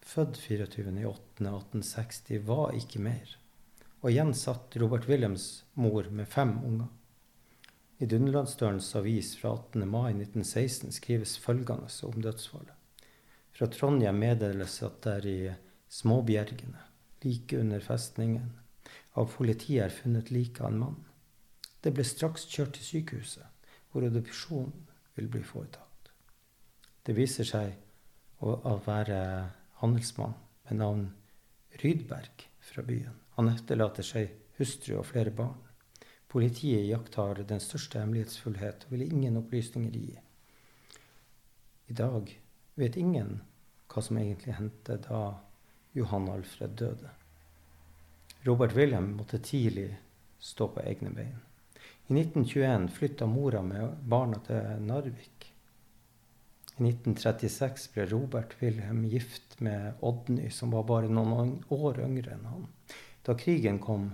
[0.00, 3.36] født 24.8.1860, var ikke mer.
[4.00, 6.88] Og igjen satt Robert Williams mor med fem unger.
[7.98, 9.88] I Dunderlandsdølens avis fra 18.
[9.88, 12.76] mai 1916 skrives følgende om dødsfallet.
[13.52, 15.52] Fra Trondheim meddeles at det er i
[15.90, 16.80] Småbjergene,
[17.24, 18.52] like under festningen,
[19.18, 20.98] av politiet er funnet liket av en mann.
[21.82, 23.46] Det ble straks kjørt til sykehuset,
[23.98, 24.72] hvor adopsjon
[25.18, 26.10] vil bli foretatt.
[27.02, 29.16] Det viser seg å være
[29.80, 30.36] handelsmann
[30.68, 31.08] med navn
[31.82, 33.16] Rydberg fra byen.
[33.34, 34.30] Han etterlater seg
[34.60, 35.58] hustru og flere barn.
[36.30, 40.14] Politiet iakttar den største hemmelighetsfullhet og vil ingen opplysninger gi.
[41.90, 42.30] I dag
[42.78, 43.40] vet ingen
[43.90, 45.24] hva som egentlig hendte da
[45.96, 47.10] Johan Alfred døde.
[48.46, 49.90] Robert Wilhelm måtte tidlig
[50.38, 51.47] stå på egne bein.
[52.08, 55.44] I 1921 flytta mora med barna til Narvik.
[56.78, 62.46] I 1936 ble Robert Wilhelm gift med Odny, som var bare noen år yngre enn
[62.48, 62.64] han.
[63.26, 64.08] Da krigen kom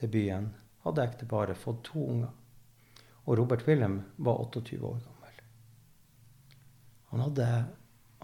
[0.00, 0.50] til byen,
[0.82, 2.32] hadde ekteparet fått to unger.
[3.22, 5.38] Og Robert Wilhelm var 28 år gammel.
[7.12, 7.48] Han hadde,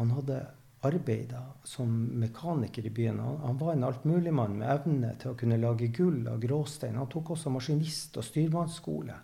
[0.00, 0.40] han hadde
[0.80, 3.18] arbeida som mekaniker i byen.
[3.18, 6.98] Han, han var en altmuligmann med evne til å kunne lage gull av gråstein.
[6.98, 9.16] Han tok også maskinist- og styrmannsskole.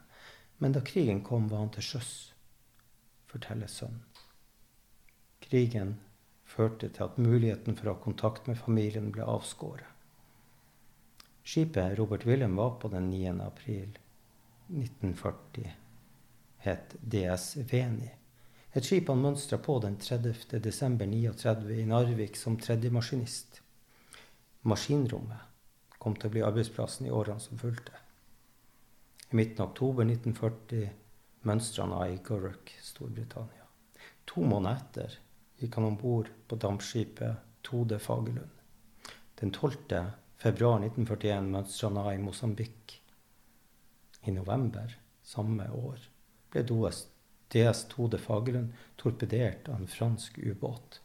[0.58, 2.12] Men da krigen kom, var han til sjøs,
[3.30, 4.02] forteller sønnen.
[5.44, 5.98] Krigen
[6.44, 9.90] førte til at muligheten for å ha kontakt med familien ble avskåret.
[11.44, 13.34] Skipet Robert Wilhelm var på den 9.
[13.44, 13.98] april
[14.72, 15.74] 1940,
[16.64, 18.08] het DS Veni.
[18.74, 20.58] Et skip han mønstra på den 30.
[20.58, 23.60] desember 39 i Narvik som tredjemaskinist.
[24.66, 27.94] Maskinrommet kom til å bli arbeidsplassen i årene som fulgte.
[29.30, 30.90] I midten av oktober 1940
[31.46, 33.70] mønstra han i Gurrock, Storbritannia.
[34.26, 35.16] To måneder etter
[35.62, 38.50] gikk han om bord på dampskipet Tode Fagerlund.
[39.38, 43.00] Den 12 februar 1941 mønstra han i Mosambik.
[44.26, 46.08] I november samme år
[46.50, 46.66] ble
[47.52, 51.00] DS Tode Fagerlund torpedert av en fransk ubåt.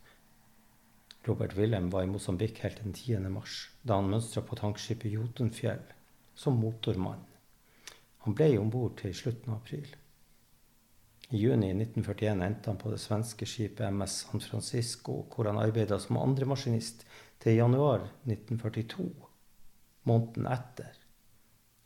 [1.27, 3.19] Robert Wilhelm var i Mosambik helt den 10.
[3.29, 5.83] mars, da han mønstra på tankskipet Jotunfjell
[6.35, 7.25] som motormann.
[8.25, 9.89] Han ble om bord til slutten av april.
[11.29, 15.99] I juni 1941 endte han på det svenske skipet MS San Francisco, hvor han arbeida
[16.01, 17.05] som andremaskinist
[17.43, 19.11] til januar 1942
[20.09, 20.95] måneden etter.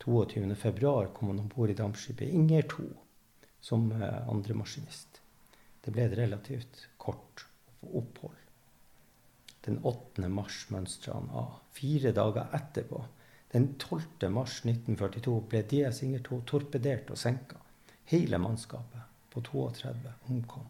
[0.04, 2.86] 22.2 kom han om bord i dampskipet Inger 2,
[3.64, 5.20] som eh, andremaskinist.
[5.80, 7.46] Det ble et relativt kort
[7.80, 8.36] opphold.
[9.64, 10.28] Den 8.
[10.28, 11.54] mars mønstra han av.
[11.72, 13.00] Fire dager etterpå,
[13.54, 14.28] den 12.
[14.34, 17.62] mars 1942, ble DS Inger 2 torpedert og senka.
[18.12, 20.68] Hele mannskapet på 32 omkom.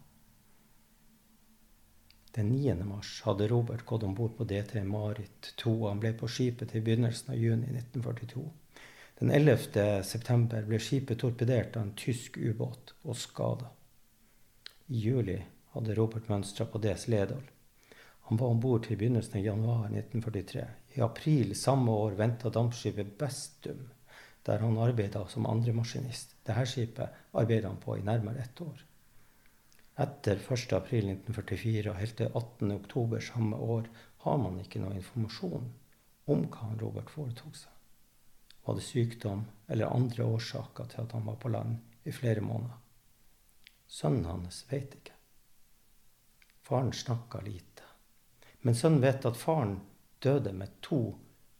[2.37, 2.77] Den 9.
[2.87, 5.75] mars hadde Robert gått om bord på DT Marit 2.
[5.89, 8.45] Han ble på skipet til begynnelsen av juni 1942.
[9.19, 10.03] Den 11.
[10.03, 13.69] september ble skipet torpedert av en tysk ubåt og skada.
[14.91, 15.37] I juli
[15.71, 17.45] hadde Robert mønstra på DS Ledal.
[18.27, 20.65] Han var om bord til begynnelsen av januar 1943.
[20.97, 23.85] I april samme år venta dampskipet Bestum,
[24.43, 26.35] der han arbeida som andremaskinist.
[26.43, 28.81] Dette skipet arbeidet han på i nærmere ett år.
[30.05, 33.87] Etter 1.4.1944 og helt til 18.10 samme år
[34.25, 35.71] har man ikke noe informasjon
[36.27, 37.74] om hva Robert foretok seg.
[38.65, 42.77] Var det sykdom eller andre årsaker til at han var på land i flere måneder?
[43.87, 45.13] Sønnen hans vet ikke.
[46.65, 47.85] Faren snakka lite.
[48.65, 49.77] Men sønnen vet at faren
[50.19, 50.99] døde med to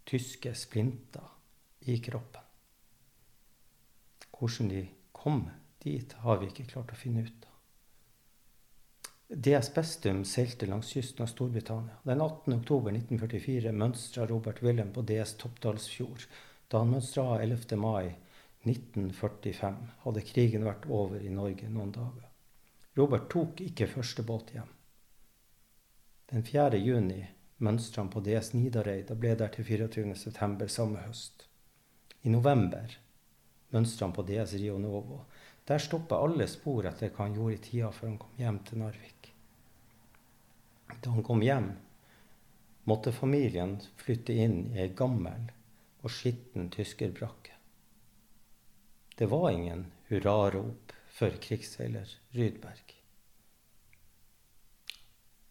[0.09, 1.27] tyske splinter
[1.85, 2.41] i kroppen.
[4.35, 5.45] Hvordan de kom
[5.83, 7.53] dit, har vi ikke klart å finne ut av.
[9.29, 11.95] DS Bestum seilte langs kysten av Storbritannia.
[12.03, 12.59] Den 18.
[12.59, 16.27] oktober 1944 mønstra Robert Wilhelm på DS Toppdalsfjord.
[16.67, 17.77] Da han mønstra 11.
[17.77, 18.15] mai
[18.65, 22.29] 1945, hadde krigen vært over i Norge noen dager.
[22.97, 24.71] Robert tok ikke første båt hjem.
[26.31, 26.79] Den 4.
[26.81, 27.21] juni
[27.57, 30.67] mønstra han på DS Nidareid og ble der til 24.9.
[30.71, 31.45] samme høst.
[32.25, 32.95] I november
[33.75, 35.21] mønstra han på DS Rio Novo.
[35.69, 38.81] Der stoppa alle spor etter hva han gjorde i tida før han kom hjem til
[38.81, 39.29] Narvik.
[41.01, 41.69] Da han kom hjem,
[42.89, 45.51] måtte familien flytte inn i ei gammel
[46.05, 47.55] og skitten tyskerbrakke.
[49.17, 52.93] Det var ingen hurrarop for krigsseiler Rydberg.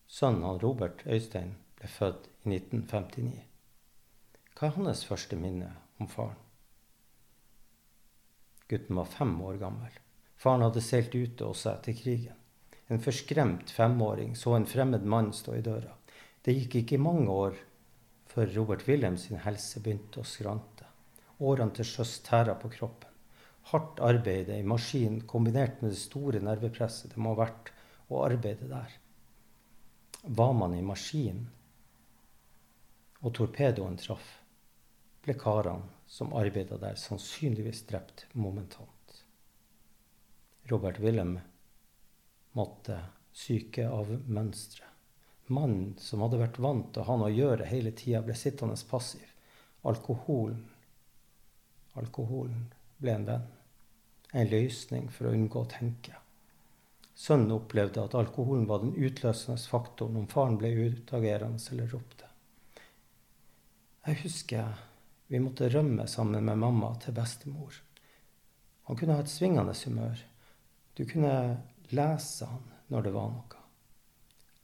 [0.06, 3.42] Sønnen av Robert Øystein ble født i 1959.
[4.54, 6.38] Hva er hans første minne om faren?
[8.70, 9.98] Gutten var fem år gammel.
[10.38, 12.38] Faren hadde seilt ute også etter krigen.
[12.92, 15.96] En forskremt femåring så en fremmed mann stå i døra.
[16.44, 17.58] Det gikk ikke mange år
[18.34, 20.88] før Robert Wilhelm sin helse begynte å skrante.
[21.44, 23.10] Årene til sjøs tæra på kroppen.
[23.70, 27.70] Hardt arbeide i maskin kombinert med det store nervepresset det må ha vært
[28.10, 28.90] å arbeide der.
[30.24, 31.44] Var man i maskin
[33.24, 34.26] og torpedoen traff,
[35.24, 39.22] ble karene som arbeida der, sannsynligvis drept momentant.
[40.68, 41.38] Robert Wilhelm
[42.56, 42.98] måtte
[43.32, 44.93] syke av mønsteret.
[45.52, 48.78] Mannen som hadde vært vant til å ha noe å gjøre hele tida, ble sittende
[48.88, 49.26] passiv.
[49.84, 50.62] Alkoholen
[52.00, 53.50] Alkoholen ble en venn.
[54.34, 56.16] En løsning for å unngå å tenke.
[57.14, 62.26] Sønnen opplevde at alkoholen var den utløsende faktoren om faren ble utagerende eller ropte.
[64.04, 64.72] Jeg husker
[65.30, 67.78] vi måtte rømme sammen med mamma til bestemor.
[68.88, 70.18] Han kunne ha et svingende humør.
[70.98, 71.36] Du kunne
[71.94, 73.63] lese han når det var noe.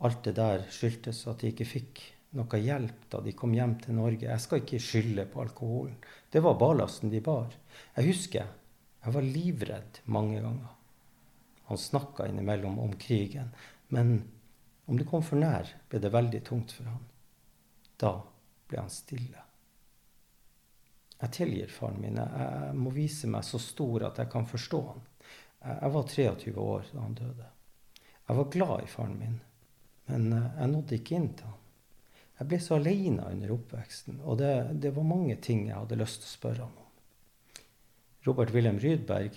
[0.07, 2.03] Alt det der skyldtes at de ikke fikk
[2.39, 4.29] noe hjelp da de kom hjem til Norge.
[4.29, 5.97] Jeg skal ikke skylde på alkoholen.
[6.31, 7.53] Det var ballasten de bar.
[7.97, 8.57] Jeg husker
[9.01, 10.73] jeg var livredd mange ganger.
[11.71, 13.53] Han snakka innimellom om krigen,
[13.89, 14.19] men
[14.91, 17.05] om det kom for nær, ble det veldig tungt for han.
[18.01, 18.17] Da
[18.69, 19.45] ble han stille.
[21.21, 22.19] Jeg tilgir faren min.
[22.19, 25.07] Jeg må vise meg så stor at jeg kan forstå han.
[25.71, 27.49] Jeg var 23 år da han døde.
[28.31, 29.41] Jeg var glad i faren min,
[30.11, 31.57] men eh, jeg nådde ikke inn til han.
[32.41, 36.23] Jeg ble så aleine under oppveksten, og det, det, var mange ting jeg hadde lyst
[36.23, 36.87] til å spørre han om.
[38.27, 39.37] Robert Wilhelm Rydberg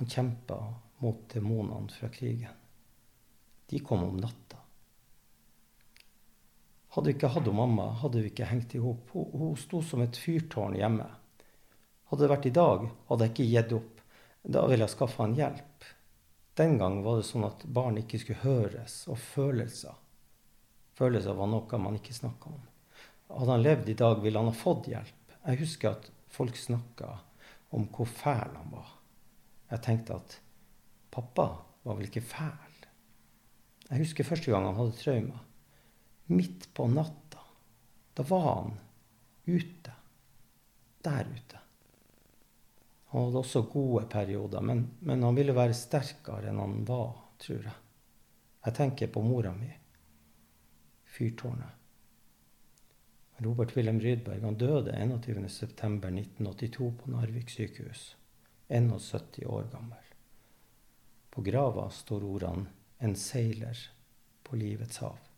[0.00, 0.58] han kjempa
[1.04, 2.56] mot demonene fra krigen.
[3.70, 4.58] De kom om natta.
[6.90, 9.12] Hadde vi ikke hatt mamma, hadde vi ikke hengt i hop.
[9.14, 11.06] Hun, hun sto som et fyrtårn hjemme.
[12.10, 14.00] Hadde det vært i dag, hadde jeg ikke gitt opp.
[14.42, 15.69] Da ville jeg skaffe han hjelp.
[16.58, 19.94] Den gang var det sånn at barn ikke skulle høres, og følelser.
[20.98, 22.64] Følelser var noe man ikke snakka om.
[23.30, 25.36] Hadde han levd i dag, ville han ha fått hjelp.
[25.46, 27.14] Jeg husker at folk snakka
[27.76, 28.90] om hvor fæl han var.
[29.70, 30.36] Jeg tenkte at
[31.14, 31.46] pappa
[31.86, 32.76] var vel ikke fæl?
[33.90, 35.46] Jeg husker første gang han hadde traumer.
[36.30, 37.42] Midt på natta.
[38.14, 38.76] Da var han
[39.46, 39.94] ute.
[41.02, 41.62] Der ute.
[43.10, 47.64] Han hadde også gode perioder, men, men, han ville være sterkere enn han var, tror
[47.66, 47.78] jeg.
[48.66, 49.70] Jeg tenker på mora mi.
[51.10, 51.76] Fyrtårnet.
[53.40, 58.04] Robert Wilhelm Rydberg han døde 21.9.1982 på Narvik sykehus.
[58.68, 60.12] 71 år gammel.
[61.30, 62.66] På grava står ordene
[63.00, 63.78] 'En seiler
[64.44, 65.29] på livets hav'.